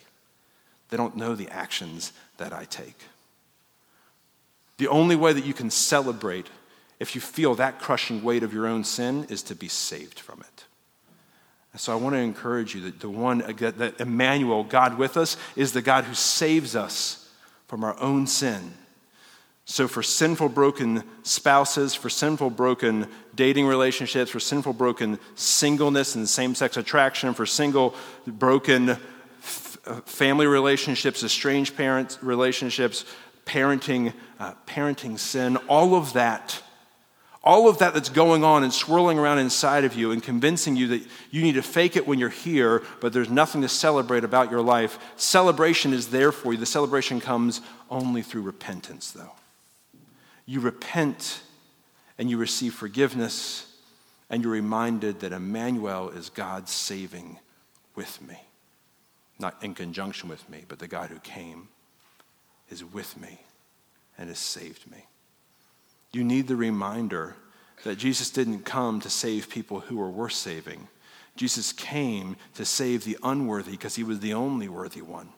They 0.89 0.97
don't 0.97 1.17
know 1.17 1.35
the 1.35 1.49
actions 1.49 2.13
that 2.38 2.53
I 2.53 2.64
take. 2.64 2.99
The 4.79 4.88
only 4.88 5.16
way 5.16 5.33
that 5.33 5.44
you 5.44 5.55
can 5.55 5.70
celebrate 5.70 6.49
if 6.99 7.14
you 7.14 7.20
feel 7.20 7.55
that 7.55 7.81
crushing 7.81 8.22
weight 8.22 8.42
of 8.42 8.53
your 8.53 8.66
own 8.66 8.85
sin 8.85 9.27
is 9.29 9.42
to 9.44 9.55
be 9.55 9.68
saved 9.68 10.18
from 10.18 10.40
it. 10.40 10.64
And 11.72 11.81
so 11.81 11.92
I 11.92 11.96
want 11.96 12.14
to 12.14 12.20
encourage 12.20 12.75
you 12.75 12.81
that 12.83 13.01
the 13.01 13.11
one, 13.11 13.38
that 13.38 14.01
Emmanuel, 14.01 14.64
God 14.64 14.96
with 14.96 15.16
us, 15.16 15.37
is 15.57 15.72
the 15.72 15.83
God 15.83 16.05
who 16.05 16.14
saves 16.14 16.75
us 16.75 17.31
from 17.66 17.85
our 17.85 17.99
own 18.01 18.27
sin. 18.27 18.72
So, 19.68 19.88
for 19.88 20.03
sinful, 20.03 20.51
broken 20.51 21.03
spouses, 21.25 21.92
for 21.92 22.09
sinful, 22.09 22.51
broken 22.51 23.09
dating 23.35 23.66
relationships, 23.66 24.31
for 24.31 24.38
sinful, 24.38 24.75
broken 24.75 25.18
singleness 25.35 26.14
and 26.14 26.29
same 26.29 26.55
sex 26.55 26.77
attraction, 26.77 27.35
for 27.35 27.46
single, 27.46 27.96
broken 28.29 28.96
family 30.05 30.46
relationships, 30.46 31.22
estranged 31.22 31.77
parent 31.77 32.18
relationships, 32.22 33.05
parenting, 33.44 34.12
uh, 34.38 34.55
parenting 34.66 35.18
sin, 35.18 35.57
all 35.68 35.94
of 35.94 36.12
that, 36.14 36.61
all 37.44 37.68
of 37.68 37.79
that 37.79 37.94
that's 37.94 38.09
going 38.09 38.42
on 38.42 38.64
and 38.64 38.72
swirling 38.72 39.18
around 39.18 39.38
inside 39.38 39.85
of 39.85 39.94
you 39.94 40.11
and 40.11 40.22
convincing 40.22 40.75
you 40.75 40.88
that 40.88 41.03
you 41.31 41.42
need 41.42 41.55
to 41.55 41.62
fake 41.62 41.96
it 41.96 42.07
when 42.07 42.18
you're 42.18 42.29
here, 42.29 42.83
but 43.01 43.12
there's 43.12 43.31
nothing 43.31 43.62
to 43.62 43.68
celebrate 43.68 44.25
about 44.25 44.51
your 44.51 44.61
life. 44.61 44.99
Celebration 45.16 45.92
is 45.92 46.09
there 46.09 46.33
for 46.33 46.53
you. 46.53 46.59
The 46.59 46.66
celebration 46.66 47.20
comes 47.20 47.61
only 47.88 48.22
through 48.22 48.42
repentance, 48.42 49.12
though. 49.12 49.33
You 50.44 50.59
repent 50.61 51.42
and 52.18 52.29
you 52.29 52.37
receive 52.37 52.75
forgiveness, 52.75 53.72
and 54.29 54.42
you're 54.42 54.53
reminded 54.53 55.20
that 55.20 55.33
Emmanuel 55.33 56.09
is 56.09 56.31
God 56.31 56.68
saving 56.68 57.38
with 57.94 58.20
me 58.20 58.46
not 59.38 59.62
in 59.62 59.75
conjunction 59.75 60.29
with 60.29 60.49
me, 60.49 60.64
but 60.68 60.79
the 60.79 60.88
God 60.88 61.11
who 61.11 61.18
came 61.18 61.68
is 62.70 62.85
with 62.85 63.20
me 63.20 63.40
and 64.18 64.29
has 64.29 64.38
saved 64.38 64.90
me. 64.90 65.07
You 66.12 66.25
need 66.25 66.49
the 66.49 66.57
reminder 66.57 67.37
that 67.85 67.99
Jesus 67.99 68.31
didn't 68.31 68.64
come 68.64 69.01
to 69.01 69.11
save 69.11 69.51
people 69.51 69.81
who 69.81 69.99
were 69.99 70.11
worth 70.11 70.33
saving. 70.33 70.88
Jesus 71.37 71.72
came 71.72 72.37
to 72.55 72.64
save 72.64 73.05
the 73.05 73.18
unworthy 73.22 73.72
because 73.72 73.94
he 73.94 74.05
was 74.05 74.20
the 74.20 74.35
only 74.35 74.68
worthy 74.68 75.03
one. 75.03 75.29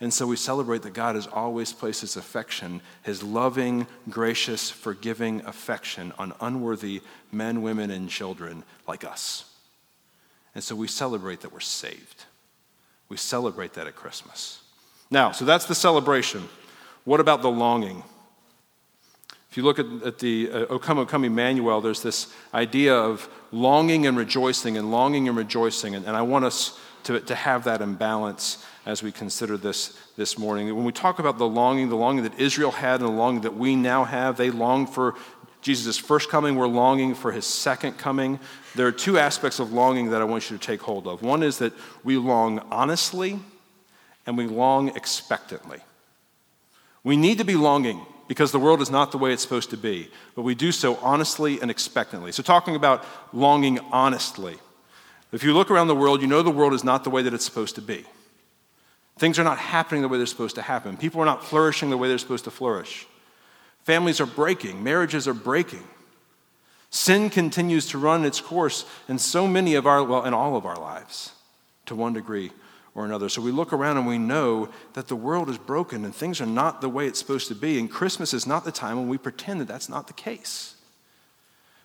And 0.00 0.12
so 0.12 0.26
we 0.26 0.36
celebrate 0.36 0.82
that 0.82 0.94
God 0.94 1.14
has 1.14 1.26
always 1.26 1.72
placed 1.72 2.00
his 2.00 2.16
affection, 2.16 2.80
his 3.02 3.22
loving, 3.22 3.86
gracious, 4.08 4.70
forgiving 4.70 5.44
affection 5.44 6.12
on 6.18 6.32
unworthy 6.40 7.02
men, 7.30 7.60
women, 7.60 7.90
and 7.90 8.08
children 8.08 8.64
like 8.86 9.04
us. 9.04 9.44
And 10.54 10.64
so 10.64 10.74
we 10.74 10.88
celebrate 10.88 11.40
that 11.40 11.52
we're 11.52 11.60
saved. 11.60 12.24
We 13.10 13.18
celebrate 13.18 13.74
that 13.74 13.86
at 13.86 13.94
Christmas. 13.94 14.62
Now, 15.10 15.32
so 15.32 15.44
that's 15.44 15.66
the 15.66 15.74
celebration. 15.74 16.48
What 17.04 17.20
about 17.20 17.42
the 17.42 17.50
longing? 17.50 18.02
If 19.50 19.56
you 19.56 19.64
look 19.64 19.80
at, 19.80 19.86
at 20.04 20.18
the 20.20 20.48
uh, 20.50 20.66
O 20.66 20.78
Come, 20.78 20.98
O 20.98 21.04
Come 21.04 21.24
Emmanuel, 21.24 21.80
there's 21.80 22.02
this 22.02 22.32
idea 22.54 22.94
of 22.94 23.28
longing 23.50 24.06
and 24.06 24.16
rejoicing 24.16 24.78
and 24.78 24.92
longing 24.92 25.26
and 25.28 25.36
rejoicing. 25.36 25.96
And, 25.96 26.06
and 26.06 26.16
I 26.16 26.22
want 26.22 26.44
us 26.44 26.78
to, 27.04 27.18
to 27.18 27.34
have 27.34 27.64
that 27.64 27.82
in 27.82 27.94
balance 27.94 28.64
as 28.86 29.02
we 29.02 29.10
consider 29.10 29.56
this 29.56 29.98
this 30.16 30.38
morning. 30.38 30.74
When 30.74 30.84
we 30.84 30.92
talk 30.92 31.18
about 31.18 31.38
the 31.38 31.48
longing, 31.48 31.88
the 31.88 31.96
longing 31.96 32.22
that 32.24 32.38
Israel 32.38 32.70
had 32.70 33.00
and 33.00 33.08
the 33.08 33.12
longing 33.12 33.40
that 33.42 33.56
we 33.56 33.74
now 33.74 34.04
have, 34.04 34.36
they 34.36 34.50
longed 34.50 34.90
for 34.90 35.16
Jesus' 35.62 35.98
first 35.98 36.30
coming, 36.30 36.56
we're 36.56 36.66
longing 36.66 37.14
for 37.14 37.32
his 37.32 37.44
second 37.44 37.98
coming. 37.98 38.38
There 38.74 38.86
are 38.86 38.92
two 38.92 39.18
aspects 39.18 39.58
of 39.58 39.72
longing 39.72 40.10
that 40.10 40.20
I 40.20 40.24
want 40.24 40.50
you 40.50 40.56
to 40.56 40.64
take 40.64 40.80
hold 40.80 41.06
of. 41.06 41.22
One 41.22 41.42
is 41.42 41.58
that 41.58 41.72
we 42.02 42.16
long 42.16 42.60
honestly 42.70 43.38
and 44.26 44.38
we 44.38 44.46
long 44.46 44.88
expectantly. 44.96 45.80
We 47.04 47.16
need 47.16 47.38
to 47.38 47.44
be 47.44 47.56
longing 47.56 48.04
because 48.28 48.52
the 48.52 48.58
world 48.58 48.80
is 48.80 48.90
not 48.90 49.10
the 49.10 49.18
way 49.18 49.32
it's 49.32 49.42
supposed 49.42 49.70
to 49.70 49.76
be, 49.76 50.08
but 50.36 50.42
we 50.42 50.54
do 50.54 50.70
so 50.72 50.96
honestly 50.96 51.60
and 51.60 51.70
expectantly. 51.70 52.32
So, 52.32 52.42
talking 52.42 52.76
about 52.76 53.04
longing 53.32 53.80
honestly, 53.90 54.56
if 55.32 55.42
you 55.42 55.52
look 55.52 55.70
around 55.70 55.88
the 55.88 55.96
world, 55.96 56.22
you 56.22 56.28
know 56.28 56.42
the 56.42 56.50
world 56.50 56.72
is 56.72 56.84
not 56.84 57.04
the 57.04 57.10
way 57.10 57.22
that 57.22 57.34
it's 57.34 57.44
supposed 57.44 57.74
to 57.76 57.82
be. 57.82 58.04
Things 59.18 59.38
are 59.38 59.44
not 59.44 59.58
happening 59.58 60.02
the 60.02 60.08
way 60.08 60.16
they're 60.16 60.26
supposed 60.26 60.54
to 60.56 60.62
happen. 60.62 60.96
People 60.96 61.20
are 61.20 61.26
not 61.26 61.44
flourishing 61.44 61.90
the 61.90 61.96
way 61.96 62.08
they're 62.08 62.18
supposed 62.18 62.44
to 62.44 62.50
flourish. 62.50 63.06
Families 63.84 64.20
are 64.20 64.26
breaking, 64.26 64.82
marriages 64.82 65.26
are 65.26 65.34
breaking. 65.34 65.84
Sin 66.90 67.30
continues 67.30 67.86
to 67.86 67.98
run 67.98 68.24
its 68.24 68.40
course 68.40 68.84
in 69.08 69.18
so 69.18 69.46
many 69.46 69.74
of 69.76 69.86
our, 69.86 70.02
well, 70.02 70.24
in 70.24 70.34
all 70.34 70.56
of 70.56 70.66
our 70.66 70.78
lives 70.78 71.32
to 71.86 71.94
one 71.94 72.12
degree 72.12 72.50
or 72.94 73.04
another. 73.04 73.28
So 73.28 73.40
we 73.40 73.52
look 73.52 73.72
around 73.72 73.96
and 73.96 74.06
we 74.06 74.18
know 74.18 74.68
that 74.94 75.06
the 75.06 75.16
world 75.16 75.48
is 75.48 75.58
broken 75.58 76.04
and 76.04 76.14
things 76.14 76.40
are 76.40 76.46
not 76.46 76.80
the 76.80 76.88
way 76.88 77.06
it's 77.06 77.18
supposed 77.18 77.48
to 77.48 77.54
be. 77.54 77.78
And 77.78 77.88
Christmas 77.88 78.34
is 78.34 78.46
not 78.46 78.64
the 78.64 78.72
time 78.72 78.96
when 78.96 79.08
we 79.08 79.18
pretend 79.18 79.60
that 79.60 79.68
that's 79.68 79.88
not 79.88 80.08
the 80.08 80.12
case. 80.12 80.74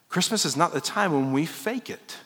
Christmas 0.09 0.45
is 0.45 0.57
not 0.57 0.73
the 0.73 0.81
time 0.81 1.13
when 1.13 1.31
we 1.33 1.45
fake 1.45 1.89
it. 1.89 2.17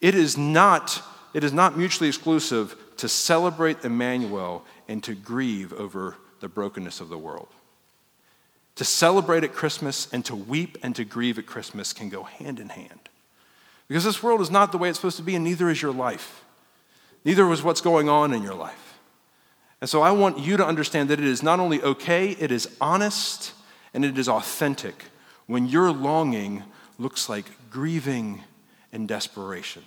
It 0.00 0.14
is 0.14 0.36
not, 0.36 1.02
it 1.32 1.44
is 1.44 1.52
not 1.52 1.78
mutually 1.78 2.08
exclusive 2.08 2.76
to 2.98 3.08
celebrate 3.08 3.84
Emmanuel 3.84 4.64
and 4.88 5.02
to 5.04 5.14
grieve 5.14 5.72
over 5.72 6.16
the 6.40 6.48
brokenness 6.48 7.00
of 7.00 7.08
the 7.08 7.18
world. 7.18 7.48
To 8.76 8.84
celebrate 8.84 9.44
at 9.44 9.52
Christmas 9.52 10.08
and 10.12 10.24
to 10.26 10.36
weep 10.36 10.78
and 10.82 10.94
to 10.96 11.04
grieve 11.04 11.38
at 11.38 11.46
Christmas 11.46 11.92
can 11.92 12.08
go 12.08 12.24
hand 12.24 12.60
in 12.60 12.68
hand. 12.68 13.08
Because 13.88 14.04
this 14.04 14.22
world 14.22 14.40
is 14.40 14.50
not 14.50 14.72
the 14.72 14.78
way 14.78 14.88
it's 14.88 14.98
supposed 14.98 15.16
to 15.16 15.22
be, 15.22 15.34
and 15.34 15.44
neither 15.44 15.70
is 15.70 15.80
your 15.80 15.92
life. 15.92 16.44
Neither 17.24 17.46
was 17.46 17.62
what's 17.62 17.80
going 17.80 18.08
on 18.08 18.32
in 18.32 18.42
your 18.42 18.54
life. 18.54 18.98
And 19.80 19.88
so 19.88 20.02
I 20.02 20.10
want 20.10 20.38
you 20.38 20.56
to 20.56 20.66
understand 20.66 21.10
that 21.10 21.20
it 21.20 21.26
is 21.26 21.42
not 21.42 21.60
only 21.60 21.82
okay, 21.82 22.30
it 22.30 22.50
is 22.50 22.68
honest, 22.80 23.52
and 23.94 24.04
it 24.04 24.18
is 24.18 24.28
authentic 24.28 25.04
when 25.46 25.66
your 25.66 25.90
longing 25.90 26.62
looks 26.98 27.28
like 27.28 27.46
grieving 27.70 28.42
and 28.92 29.06
desperation. 29.08 29.82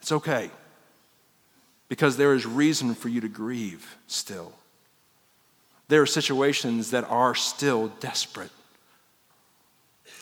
It's 0.00 0.12
okay 0.12 0.50
because 1.88 2.16
there 2.16 2.34
is 2.34 2.46
reason 2.46 2.94
for 2.94 3.08
you 3.08 3.20
to 3.20 3.28
grieve 3.28 3.96
still. 4.06 4.52
There 5.88 6.02
are 6.02 6.06
situations 6.06 6.90
that 6.90 7.04
are 7.04 7.34
still 7.34 7.88
desperate. 8.00 8.50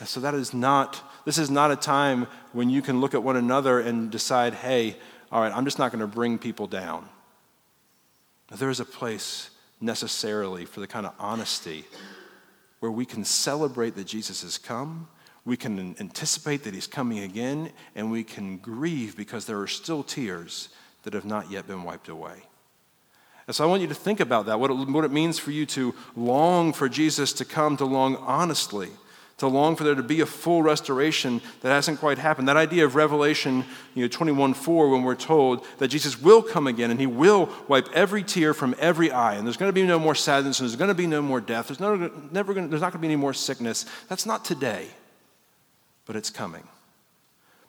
And 0.00 0.08
so 0.08 0.20
that 0.20 0.34
is 0.34 0.52
not, 0.52 1.00
this 1.24 1.38
is 1.38 1.50
not 1.50 1.70
a 1.70 1.76
time 1.76 2.26
when 2.52 2.70
you 2.70 2.82
can 2.82 3.00
look 3.00 3.14
at 3.14 3.22
one 3.22 3.36
another 3.36 3.78
and 3.78 4.10
decide, 4.10 4.54
hey, 4.54 4.96
all 5.30 5.40
right, 5.40 5.54
I'm 5.54 5.64
just 5.64 5.78
not 5.78 5.92
going 5.92 6.00
to 6.00 6.06
bring 6.06 6.38
people 6.38 6.66
down. 6.66 7.08
There 8.50 8.70
is 8.70 8.80
a 8.80 8.84
place 8.84 9.50
necessarily 9.80 10.64
for 10.64 10.80
the 10.80 10.86
kind 10.86 11.06
of 11.06 11.14
honesty 11.18 11.84
where 12.80 12.90
we 12.90 13.04
can 13.04 13.24
celebrate 13.24 13.94
that 13.94 14.06
Jesus 14.06 14.42
has 14.42 14.58
come, 14.58 15.08
we 15.44 15.56
can 15.56 15.96
anticipate 16.00 16.64
that 16.64 16.74
he's 16.74 16.86
coming 16.86 17.20
again, 17.20 17.70
and 17.94 18.10
we 18.10 18.24
can 18.24 18.58
grieve 18.58 19.16
because 19.16 19.46
there 19.46 19.60
are 19.60 19.68
still 19.68 20.02
tears 20.02 20.68
that 21.04 21.14
have 21.14 21.24
not 21.24 21.50
yet 21.50 21.66
been 21.66 21.84
wiped 21.84 22.08
away. 22.08 22.42
And 23.46 23.56
so 23.56 23.64
I 23.64 23.66
want 23.66 23.82
you 23.82 23.88
to 23.88 23.94
think 23.94 24.20
about 24.20 24.46
that, 24.46 24.60
what 24.60 24.70
it, 24.70 24.74
what 24.74 25.04
it 25.04 25.10
means 25.10 25.38
for 25.38 25.50
you 25.50 25.66
to 25.66 25.94
long 26.14 26.72
for 26.72 26.88
Jesus 26.88 27.32
to 27.34 27.44
come, 27.44 27.76
to 27.78 27.84
long 27.84 28.16
honestly, 28.16 28.90
to 29.38 29.48
long 29.48 29.74
for 29.74 29.82
there 29.82 29.96
to 29.96 30.02
be 30.02 30.20
a 30.20 30.26
full 30.26 30.62
restoration 30.62 31.40
that 31.62 31.70
hasn't 31.70 31.98
quite 31.98 32.18
happened. 32.18 32.46
That 32.46 32.56
idea 32.56 32.84
of 32.84 32.94
Revelation 32.94 33.64
you 33.94 34.02
know, 34.02 34.08
21 34.08 34.54
4, 34.54 34.90
when 34.90 35.02
we're 35.02 35.16
told 35.16 35.66
that 35.78 35.88
Jesus 35.88 36.20
will 36.20 36.42
come 36.42 36.68
again 36.68 36.92
and 36.92 37.00
he 37.00 37.06
will 37.06 37.50
wipe 37.66 37.88
every 37.92 38.22
tear 38.22 38.54
from 38.54 38.76
every 38.78 39.10
eye, 39.10 39.34
and 39.34 39.44
there's 39.44 39.56
going 39.56 39.68
to 39.68 39.74
be 39.74 39.82
no 39.82 39.98
more 39.98 40.14
sadness, 40.14 40.60
and 40.60 40.68
there's 40.68 40.76
going 40.76 40.88
to 40.88 40.94
be 40.94 41.08
no 41.08 41.20
more 41.20 41.40
death, 41.40 41.66
there's, 41.66 41.80
no, 41.80 42.10
never 42.30 42.54
going, 42.54 42.70
there's 42.70 42.82
not 42.82 42.92
going 42.92 43.00
to 43.00 43.06
be 43.06 43.08
any 43.08 43.16
more 43.16 43.34
sickness. 43.34 43.84
That's 44.08 44.26
not 44.26 44.44
today, 44.44 44.86
but 46.06 46.14
it's 46.14 46.30
coming. 46.30 46.62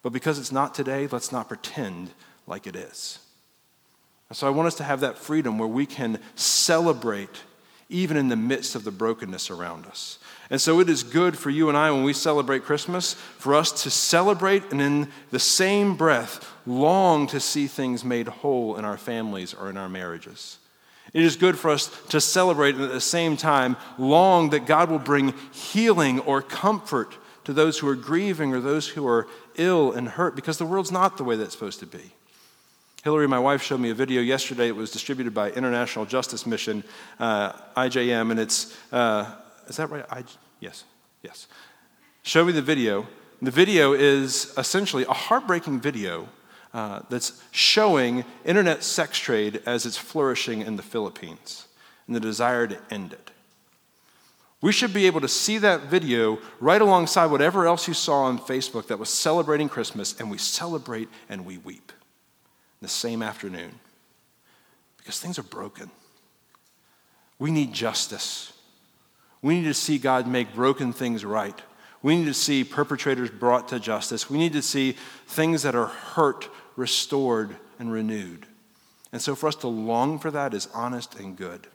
But 0.04 0.14
because 0.14 0.38
it's 0.38 0.52
not 0.52 0.76
today, 0.76 1.08
let's 1.08 1.32
not 1.32 1.48
pretend 1.48 2.12
like 2.46 2.68
it 2.68 2.76
is. 2.76 3.18
So 4.34 4.48
I 4.48 4.50
want 4.50 4.68
us 4.68 4.76
to 4.76 4.84
have 4.84 5.02
that 5.02 5.18
freedom 5.18 5.58
where 5.58 5.68
we 5.68 5.86
can 5.86 6.20
celebrate 6.36 7.44
even 7.90 8.18
in 8.18 8.30
the 8.30 8.36
midst 8.36 8.76
of 8.76 8.84
the 8.84 8.92
brokenness 8.92 9.52
around 9.52 9.86
us. 9.86 10.18
And 10.50 10.60
so 10.60 10.80
it 10.80 10.90
is 10.90 11.04
good 11.04 11.38
for 11.38 11.50
you 11.50 11.70
and 11.70 11.78
I 11.78 11.92
when 11.92 12.04
we 12.04 12.14
celebrate 12.14 12.64
Christmas 12.64 13.14
for 13.14 13.54
us 13.56 13.84
to 13.84 13.90
celebrate 13.90 14.72
and 14.72 14.82
in 14.82 15.08
the 15.32 15.40
same 15.40 15.96
breath 15.96 16.52
long 16.66 17.28
to 17.28 17.40
see 17.40 17.68
things 17.68 18.04
made 18.04 18.28
whole 18.28 18.78
in 18.78 18.86
our 18.86 18.98
families 18.98 19.54
or 19.54 19.70
in 19.70 19.78
our 19.78 19.90
marriages. 19.90 20.58
It 21.14 21.24
is 21.24 21.36
good 21.36 21.58
for 21.58 21.70
us 21.70 21.88
to 22.10 22.20
celebrate 22.20 22.76
and 22.76 22.84
at 22.84 22.92
the 22.92 23.02
same 23.02 23.38
time 23.38 23.78
long 24.00 24.50
that 24.50 24.66
God 24.66 24.90
will 24.90 25.00
bring 25.00 25.34
healing 25.52 26.20
or 26.22 26.42
comfort 26.42 27.16
to 27.44 27.54
those 27.54 27.78
who 27.78 27.88
are 27.88 27.96
grieving 27.96 28.54
or 28.54 28.60
those 28.60 28.88
who 28.88 29.06
are 29.08 29.28
ill 29.56 29.92
and 29.92 30.10
hurt 30.10 30.36
because 30.36 30.58
the 30.58 30.66
world's 30.66 30.92
not 30.92 31.18
the 31.18 31.24
way 31.24 31.36
that 31.36 31.44
it's 31.44 31.54
supposed 31.54 31.80
to 31.82 31.86
be. 31.86 32.14
Hillary, 33.04 33.28
my 33.28 33.40
wife, 33.40 33.62
showed 33.62 33.82
me 33.82 33.90
a 33.90 33.94
video 33.94 34.22
yesterday. 34.22 34.70
It 34.70 34.76
was 34.78 34.90
distributed 34.90 35.34
by 35.34 35.52
International 35.52 36.06
Justice 36.06 36.48
Mission, 36.48 36.86
uh, 37.20 37.52
IJM, 37.76 38.32
and 38.32 38.40
it's, 38.40 38.78
uh, 38.94 39.30
is 39.68 39.76
that 39.76 39.90
right? 39.90 40.06
I, 40.10 40.24
yes, 40.62 40.86
yes. 41.22 41.48
Show 42.22 42.46
me 42.46 42.54
the 42.54 42.62
video. 42.62 43.06
The 43.42 43.52
video 43.52 43.92
is 43.92 44.54
essentially 44.58 45.04
a 45.04 45.12
heartbreaking 45.12 45.82
video 45.82 46.30
uh, 46.74 47.02
that's 47.10 47.44
showing 47.52 48.24
internet 48.46 48.86
sex 48.86 49.20
trade 49.20 49.62
as 49.66 49.86
it's 49.86 49.98
flourishing 49.98 50.62
in 50.62 50.78
the 50.78 50.82
Philippines 50.82 51.68
and 52.08 52.16
the 52.16 52.22
desire 52.22 52.68
to 52.68 52.80
end 52.90 53.12
it. 53.12 53.32
We 54.62 54.72
should 54.72 54.94
be 54.94 55.08
able 55.08 55.20
to 55.20 55.28
see 55.28 55.58
that 55.58 55.82
video 55.82 56.40
right 56.62 56.82
alongside 56.82 57.26
whatever 57.26 57.68
else 57.68 57.86
you 57.86 57.94
saw 57.94 58.24
on 58.24 58.40
Facebook 58.40 58.88
that 58.88 58.98
was 58.98 59.10
celebrating 59.10 59.68
Christmas, 59.68 60.18
and 60.22 60.32
we 60.32 60.38
celebrate 60.38 61.10
and 61.28 61.46
we 61.46 61.58
weep 61.58 61.92
the 62.84 62.90
same 62.90 63.24
afternoon 63.24 63.80
because 64.98 65.20
things 65.20 65.40
are 65.40 65.44
broken. 65.44 65.90
We 67.40 67.52
need 67.52 67.74
justice. 67.74 68.54
We 69.42 69.56
need 69.56 69.66
to 69.66 69.74
see 69.74 69.98
God 69.98 70.28
make 70.28 70.54
broken 70.54 70.94
things 70.94 71.26
right. 71.26 71.60
We 72.02 72.18
need 72.18 72.26
to 72.26 72.34
see 72.34 72.64
perpetrators 72.64 73.30
brought 73.30 73.70
to 73.70 73.80
justice. 73.80 74.30
We 74.30 74.38
need 74.38 74.54
to 74.54 74.62
see 74.62 74.96
things 75.28 75.64
that 75.64 75.76
are 75.76 75.88
hurt 75.88 76.50
restored 76.76 77.56
and 77.80 77.92
renewed. 77.92 78.46
And 79.12 79.22
so, 79.22 79.36
for 79.36 79.48
us 79.48 79.56
to 79.58 79.68
long 79.68 80.20
for 80.20 80.32
that 80.32 80.54
is 80.54 80.68
honest 80.74 81.16
and 81.20 81.38
good. 81.38 81.68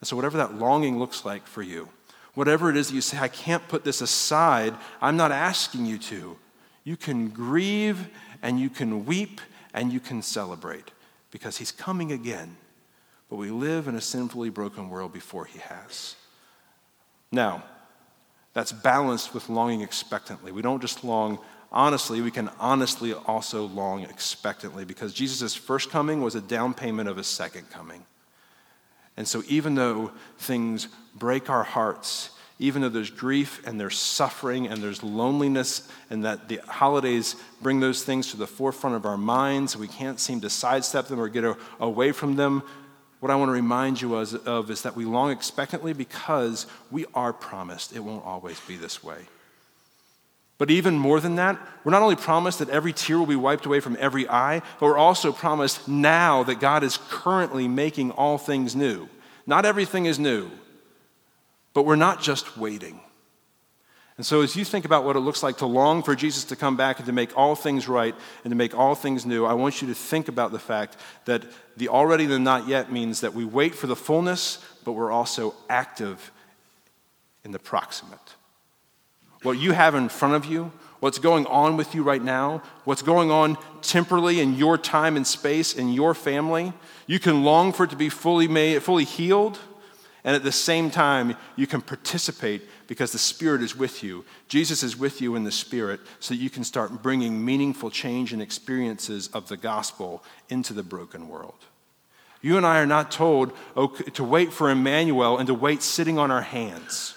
And 0.00 0.06
so, 0.06 0.16
whatever 0.16 0.38
that 0.38 0.54
longing 0.54 0.98
looks 0.98 1.24
like 1.24 1.46
for 1.46 1.62
you, 1.62 1.88
whatever 2.34 2.70
it 2.70 2.76
is 2.76 2.88
that 2.88 2.94
you 2.94 3.00
say, 3.00 3.18
I 3.18 3.28
can't 3.28 3.66
put 3.68 3.84
this 3.84 4.00
aside, 4.00 4.74
I'm 5.00 5.16
not 5.16 5.32
asking 5.32 5.86
you 5.86 5.98
to. 5.98 6.36
You 6.84 6.96
can 6.96 7.28
grieve 7.28 8.08
and 8.42 8.60
you 8.60 8.70
can 8.70 9.04
weep 9.04 9.40
and 9.74 9.92
you 9.92 10.00
can 10.00 10.22
celebrate 10.22 10.90
because 11.30 11.58
he's 11.58 11.72
coming 11.72 12.12
again. 12.12 12.56
But 13.28 13.36
we 13.36 13.50
live 13.50 13.88
in 13.88 13.94
a 13.94 14.00
sinfully 14.00 14.48
broken 14.48 14.88
world 14.88 15.12
before 15.12 15.44
he 15.44 15.58
has. 15.58 16.16
Now, 17.30 17.62
that's 18.54 18.72
balanced 18.72 19.34
with 19.34 19.48
longing 19.50 19.82
expectantly. 19.82 20.50
We 20.50 20.62
don't 20.62 20.80
just 20.80 21.04
long 21.04 21.38
honestly, 21.70 22.20
we 22.20 22.30
can 22.30 22.50
honestly 22.58 23.12
also 23.12 23.66
long 23.66 24.02
expectantly 24.04 24.84
because 24.84 25.12
Jesus' 25.12 25.54
first 25.54 25.90
coming 25.90 26.22
was 26.22 26.34
a 26.34 26.40
down 26.40 26.74
payment 26.74 27.08
of 27.08 27.16
his 27.16 27.26
second 27.26 27.70
coming. 27.70 28.04
And 29.16 29.26
so, 29.26 29.42
even 29.48 29.74
though 29.74 30.12
things 30.38 30.88
break 31.14 31.50
our 31.50 31.64
hearts, 31.64 32.30
even 32.58 32.82
though 32.82 32.88
there's 32.88 33.10
grief 33.10 33.64
and 33.66 33.78
there's 33.78 33.98
suffering 33.98 34.66
and 34.66 34.82
there's 34.82 35.02
loneliness, 35.02 35.88
and 36.10 36.24
that 36.24 36.48
the 36.48 36.60
holidays 36.66 37.36
bring 37.62 37.80
those 37.80 38.02
things 38.02 38.30
to 38.32 38.36
the 38.36 38.46
forefront 38.46 38.96
of 38.96 39.06
our 39.06 39.16
minds, 39.16 39.76
we 39.76 39.88
can't 39.88 40.18
seem 40.18 40.40
to 40.40 40.50
sidestep 40.50 41.06
them 41.06 41.20
or 41.20 41.28
get 41.28 41.44
away 41.78 42.12
from 42.12 42.36
them. 42.36 42.62
What 43.20 43.30
I 43.30 43.36
want 43.36 43.48
to 43.48 43.52
remind 43.52 44.00
you 44.00 44.16
of 44.16 44.70
is 44.70 44.82
that 44.82 44.96
we 44.96 45.04
long 45.04 45.30
expectantly 45.30 45.92
because 45.92 46.66
we 46.90 47.04
are 47.14 47.32
promised 47.32 47.94
it 47.94 48.00
won't 48.00 48.24
always 48.24 48.60
be 48.60 48.76
this 48.76 49.02
way. 49.02 49.18
But 50.56 50.70
even 50.70 50.98
more 50.98 51.20
than 51.20 51.36
that, 51.36 51.56
we're 51.84 51.92
not 51.92 52.02
only 52.02 52.16
promised 52.16 52.58
that 52.58 52.68
every 52.68 52.92
tear 52.92 53.18
will 53.18 53.26
be 53.26 53.36
wiped 53.36 53.66
away 53.66 53.78
from 53.78 53.96
every 54.00 54.28
eye, 54.28 54.60
but 54.80 54.86
we're 54.86 54.98
also 54.98 55.30
promised 55.30 55.86
now 55.86 56.42
that 56.42 56.58
God 56.58 56.82
is 56.82 56.98
currently 57.08 57.68
making 57.68 58.10
all 58.10 58.38
things 58.38 58.74
new. 58.74 59.08
Not 59.46 59.64
everything 59.64 60.06
is 60.06 60.18
new, 60.18 60.50
but 61.74 61.84
we're 61.84 61.96
not 61.96 62.22
just 62.22 62.56
waiting. 62.56 63.00
And 64.18 64.26
so, 64.26 64.40
as 64.42 64.56
you 64.56 64.64
think 64.64 64.84
about 64.84 65.04
what 65.04 65.14
it 65.14 65.20
looks 65.20 65.44
like 65.44 65.58
to 65.58 65.66
long 65.66 66.02
for 66.02 66.16
Jesus 66.16 66.42
to 66.44 66.56
come 66.56 66.76
back 66.76 66.98
and 66.98 67.06
to 67.06 67.12
make 67.12 67.36
all 67.38 67.54
things 67.54 67.86
right 67.86 68.16
and 68.42 68.50
to 68.50 68.56
make 68.56 68.76
all 68.76 68.96
things 68.96 69.24
new, 69.24 69.44
I 69.44 69.54
want 69.54 69.80
you 69.80 69.86
to 69.88 69.94
think 69.94 70.26
about 70.26 70.50
the 70.50 70.58
fact 70.58 70.96
that 71.26 71.44
the 71.76 71.88
already 71.88 72.26
the 72.26 72.40
not 72.40 72.66
yet 72.66 72.90
means 72.90 73.20
that 73.20 73.32
we 73.32 73.44
wait 73.44 73.76
for 73.76 73.86
the 73.86 73.94
fullness, 73.94 74.58
but 74.84 74.92
we're 74.92 75.12
also 75.12 75.54
active 75.70 76.32
in 77.44 77.52
the 77.52 77.60
proximate. 77.60 78.18
What 79.42 79.52
you 79.52 79.70
have 79.70 79.94
in 79.94 80.08
front 80.08 80.34
of 80.34 80.46
you, 80.46 80.72
what's 80.98 81.20
going 81.20 81.46
on 81.46 81.76
with 81.76 81.94
you 81.94 82.02
right 82.02 82.22
now, 82.22 82.62
what's 82.82 83.02
going 83.02 83.30
on 83.30 83.56
temporally 83.82 84.40
in 84.40 84.54
your 84.54 84.76
time 84.76 85.16
and 85.16 85.24
space, 85.24 85.74
in 85.74 85.92
your 85.92 86.12
family, 86.12 86.72
you 87.06 87.20
can 87.20 87.44
long 87.44 87.72
for 87.72 87.84
it 87.84 87.90
to 87.90 87.96
be 87.96 88.08
fully 88.08 88.48
made, 88.48 88.82
fully 88.82 89.04
healed, 89.04 89.60
and 90.28 90.36
at 90.36 90.42
the 90.42 90.52
same 90.52 90.90
time, 90.90 91.38
you 91.56 91.66
can 91.66 91.80
participate 91.80 92.60
because 92.86 93.12
the 93.12 93.18
Spirit 93.18 93.62
is 93.62 93.74
with 93.74 94.02
you. 94.02 94.26
Jesus 94.46 94.82
is 94.82 94.94
with 94.94 95.22
you 95.22 95.36
in 95.36 95.44
the 95.44 95.50
Spirit 95.50 96.00
so 96.20 96.34
that 96.34 96.40
you 96.40 96.50
can 96.50 96.64
start 96.64 97.02
bringing 97.02 97.42
meaningful 97.42 97.90
change 97.90 98.34
and 98.34 98.42
experiences 98.42 99.28
of 99.28 99.48
the 99.48 99.56
gospel 99.56 100.22
into 100.50 100.74
the 100.74 100.82
broken 100.82 101.30
world. 101.30 101.54
You 102.42 102.58
and 102.58 102.66
I 102.66 102.78
are 102.78 102.84
not 102.84 103.10
told 103.10 103.54
oh, 103.74 103.86
to 103.86 104.22
wait 104.22 104.52
for 104.52 104.68
Emmanuel 104.68 105.38
and 105.38 105.46
to 105.46 105.54
wait 105.54 105.80
sitting 105.80 106.18
on 106.18 106.30
our 106.30 106.42
hands. 106.42 107.16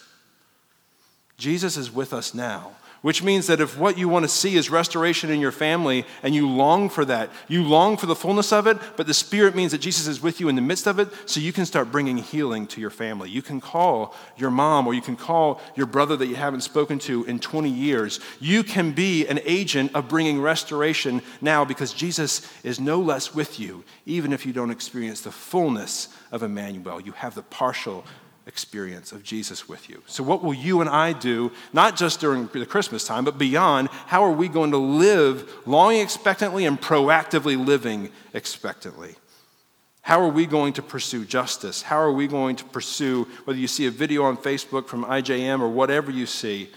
Jesus 1.35 1.75
is 1.75 1.93
with 1.93 2.13
us 2.13 2.33
now. 2.33 2.77
Which 3.01 3.23
means 3.23 3.47
that 3.47 3.59
if 3.59 3.79
what 3.79 3.97
you 3.97 4.07
want 4.07 4.25
to 4.25 4.29
see 4.29 4.55
is 4.55 4.69
restoration 4.69 5.31
in 5.31 5.39
your 5.39 5.51
family 5.51 6.05
and 6.21 6.35
you 6.35 6.47
long 6.47 6.87
for 6.87 7.03
that, 7.05 7.31
you 7.47 7.63
long 7.63 7.97
for 7.97 8.05
the 8.05 8.15
fullness 8.15 8.53
of 8.53 8.67
it, 8.67 8.77
but 8.95 9.07
the 9.07 9.13
Spirit 9.15 9.55
means 9.55 9.71
that 9.71 9.81
Jesus 9.81 10.05
is 10.05 10.21
with 10.21 10.39
you 10.39 10.49
in 10.49 10.55
the 10.55 10.61
midst 10.61 10.85
of 10.85 10.99
it, 10.99 11.09
so 11.25 11.39
you 11.39 11.51
can 11.51 11.65
start 11.65 11.91
bringing 11.91 12.17
healing 12.17 12.67
to 12.67 12.79
your 12.79 12.91
family. 12.91 13.27
You 13.31 13.41
can 13.41 13.59
call 13.59 14.13
your 14.37 14.51
mom 14.51 14.85
or 14.85 14.93
you 14.93 15.01
can 15.01 15.15
call 15.15 15.59
your 15.75 15.87
brother 15.87 16.15
that 16.15 16.27
you 16.27 16.35
haven't 16.35 16.61
spoken 16.61 16.99
to 16.99 17.25
in 17.25 17.39
20 17.39 17.69
years. 17.69 18.19
You 18.39 18.63
can 18.63 18.91
be 18.91 19.25
an 19.25 19.39
agent 19.45 19.95
of 19.95 20.07
bringing 20.07 20.39
restoration 20.39 21.23
now 21.41 21.65
because 21.65 21.93
Jesus 21.93 22.47
is 22.63 22.79
no 22.79 22.99
less 22.99 23.33
with 23.33 23.59
you, 23.59 23.83
even 24.05 24.31
if 24.31 24.45
you 24.45 24.53
don't 24.53 24.69
experience 24.69 25.21
the 25.21 25.31
fullness 25.31 26.09
of 26.31 26.43
Emmanuel. 26.43 27.01
You 27.01 27.13
have 27.13 27.33
the 27.33 27.41
partial 27.41 28.05
experience 28.47 29.11
of 29.11 29.23
Jesus 29.23 29.67
with 29.67 29.89
you. 29.89 30.01
So, 30.07 30.23
what 30.23 30.43
will 30.43 30.53
you 30.53 30.81
and 30.81 30.89
I 30.89 31.13
do, 31.13 31.51
not 31.73 31.95
just 31.95 32.19
during 32.19 32.47
the 32.47 32.65
Christmas 32.65 33.05
time, 33.05 33.25
but 33.25 33.37
beyond? 33.37 33.89
How 34.07 34.23
are 34.23 34.31
we 34.31 34.47
going 34.47 34.71
to 34.71 34.77
live 34.77 35.51
longing 35.65 36.01
expectantly 36.01 36.65
and 36.65 36.79
proactively 36.79 37.63
living 37.63 38.09
expectantly? 38.33 39.15
How 40.01 40.19
are 40.21 40.29
we 40.29 40.47
going 40.47 40.73
to 40.73 40.81
pursue 40.81 41.25
justice? 41.25 41.83
How 41.83 41.97
are 41.97 42.11
we 42.11 42.27
going 42.27 42.55
to 42.55 42.65
pursue, 42.65 43.27
whether 43.45 43.59
you 43.59 43.67
see 43.67 43.85
a 43.85 43.91
video 43.91 44.23
on 44.23 44.35
Facebook 44.35 44.87
from 44.87 45.05
IJM 45.05 45.61
or 45.61 45.69
whatever 45.69 46.09
you 46.09 46.25
see, 46.25 46.71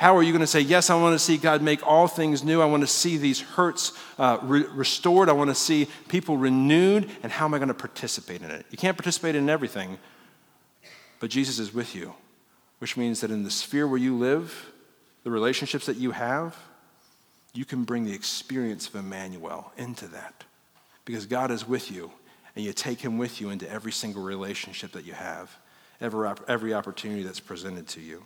how 0.00 0.16
are 0.16 0.22
you 0.22 0.32
going 0.32 0.40
to 0.40 0.46
say, 0.46 0.62
Yes, 0.62 0.88
I 0.88 0.94
want 0.94 1.12
to 1.12 1.18
see 1.18 1.36
God 1.36 1.60
make 1.60 1.86
all 1.86 2.08
things 2.08 2.42
new. 2.42 2.62
I 2.62 2.64
want 2.64 2.82
to 2.82 2.86
see 2.86 3.18
these 3.18 3.42
hurts 3.42 3.92
uh, 4.18 4.38
re- 4.40 4.64
restored. 4.72 5.28
I 5.28 5.32
want 5.32 5.50
to 5.50 5.54
see 5.54 5.88
people 6.08 6.38
renewed. 6.38 7.10
And 7.22 7.30
how 7.30 7.44
am 7.44 7.52
I 7.52 7.58
going 7.58 7.68
to 7.68 7.74
participate 7.74 8.40
in 8.40 8.50
it? 8.50 8.64
You 8.70 8.78
can't 8.78 8.96
participate 8.96 9.34
in 9.34 9.50
everything, 9.50 9.98
but 11.20 11.30
Jesus 11.30 11.58
is 11.58 11.72
with 11.72 11.94
you, 11.94 12.14
which 12.80 12.96
means 12.96 13.20
that 13.20 13.30
in 13.30 13.44
the 13.44 13.50
sphere 13.50 13.86
where 13.86 13.98
you 13.98 14.16
live, 14.16 14.72
the 15.22 15.30
relationships 15.30 15.86
that 15.86 15.98
you 15.98 16.10
have, 16.10 16.56
you 17.52 17.64
can 17.64 17.84
bring 17.84 18.04
the 18.04 18.12
experience 18.12 18.88
of 18.88 18.96
Emmanuel 18.96 19.70
into 19.76 20.08
that. 20.08 20.44
Because 21.04 21.26
God 21.26 21.50
is 21.50 21.68
with 21.68 21.90
you, 21.90 22.10
and 22.56 22.64
you 22.64 22.72
take 22.72 23.00
him 23.00 23.18
with 23.18 23.40
you 23.40 23.50
into 23.50 23.70
every 23.70 23.92
single 23.92 24.22
relationship 24.22 24.92
that 24.92 25.04
you 25.04 25.12
have, 25.12 25.56
every, 26.00 26.28
every 26.48 26.74
opportunity 26.74 27.22
that's 27.22 27.40
presented 27.40 27.86
to 27.88 28.00
you. 28.00 28.22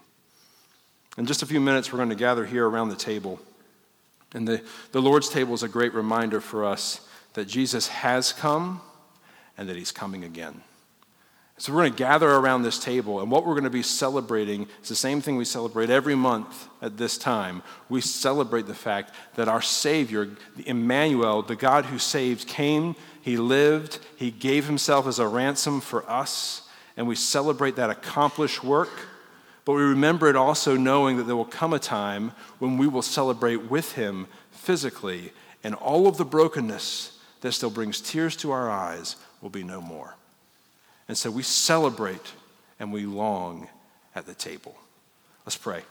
In 1.17 1.27
just 1.27 1.43
a 1.43 1.47
few 1.47 1.61
minutes, 1.61 1.93
we're 1.93 1.99
going 1.99 2.09
to 2.09 2.15
gather 2.15 2.45
here 2.45 2.69
around 2.69 2.89
the 2.89 2.97
table. 2.97 3.41
And 4.35 4.47
the, 4.47 4.63
the 4.93 5.03
Lord's 5.03 5.29
table 5.29 5.55
is 5.55 5.63
a 5.63 5.69
great 5.69 5.95
reminder 5.95 6.41
for 6.41 6.65
us 6.65 7.07
that 7.35 7.47
Jesus 7.47 7.89
has 7.89 8.33
come 8.33 8.81
and 9.57 9.69
that 9.69 9.77
he's 9.77 9.93
coming 9.93 10.25
again. 10.25 10.63
So 11.57 11.73
we're 11.73 11.83
going 11.83 11.93
to 11.93 11.99
gather 11.99 12.29
around 12.29 12.63
this 12.63 12.81
table, 12.81 13.21
and 13.21 13.31
what 13.31 13.47
we're 13.47 13.55
going 13.55 13.63
to 13.63 13.71
be 13.71 13.83
celebrating 13.83 14.67
is 14.83 14.89
the 14.89 14.97
same 14.97 15.21
thing 15.21 15.37
we 15.37 15.45
celebrate 15.45 15.89
every 15.89 16.17
month 16.17 16.69
at 16.83 16.97
this 16.97 17.17
time. 17.17 17.63
We 17.89 18.01
celebrate 18.01 18.67
the 18.67 18.75
fact 18.75 19.15
that 19.37 19.47
our 19.47 19.63
Savior, 19.63 20.31
Emmanuel, 20.67 21.43
the 21.43 21.55
God 21.55 21.87
who 21.87 22.01
saves, 22.01 22.45
came, 22.45 22.97
He 23.23 23.37
lived, 23.37 24.01
He 24.17 24.33
gave 24.33 24.67
Himself 24.67 25.07
as 25.07 25.21
a 25.21 25.29
ransom 25.29 25.81
for 25.81 26.09
us, 26.11 26.69
and 26.97 27.07
we 27.07 27.15
celebrate 27.15 27.77
that 27.77 27.89
accomplished 27.89 28.65
work. 28.65 28.91
But 29.65 29.75
we 29.75 29.83
remember 29.83 30.29
it 30.29 30.37
also 30.37 30.77
knowing 30.77 31.19
that 31.19 31.25
there 31.25 31.37
will 31.37 31.45
come 31.45 31.73
a 31.73 31.79
time 31.79 32.33
when 32.59 32.79
we 32.79 32.89
will 32.89 33.01
celebrate 33.01 33.71
with 33.71 33.93
Him 33.93 34.27
physically, 34.51 35.33
and 35.63 35.77
all 35.77 36.09
of 36.09 36.17
the 36.17 36.25
brokenness 36.25 37.17
that 37.43 37.53
still 37.53 37.71
brings 37.71 38.01
tears 38.01 38.35
to 38.39 38.51
our 38.51 38.69
eyes 38.69 39.15
will 39.41 39.51
be 39.51 39.63
no 39.63 39.81
more. 39.81 40.17
And 41.09 41.17
so 41.17 41.31
we 41.31 41.43
celebrate 41.43 42.33
and 42.79 42.93
we 42.93 43.07
long 43.07 43.69
at 44.15 44.27
the 44.27 44.35
table. 44.35 44.77
Let's 45.45 45.57
pray. 45.57 45.83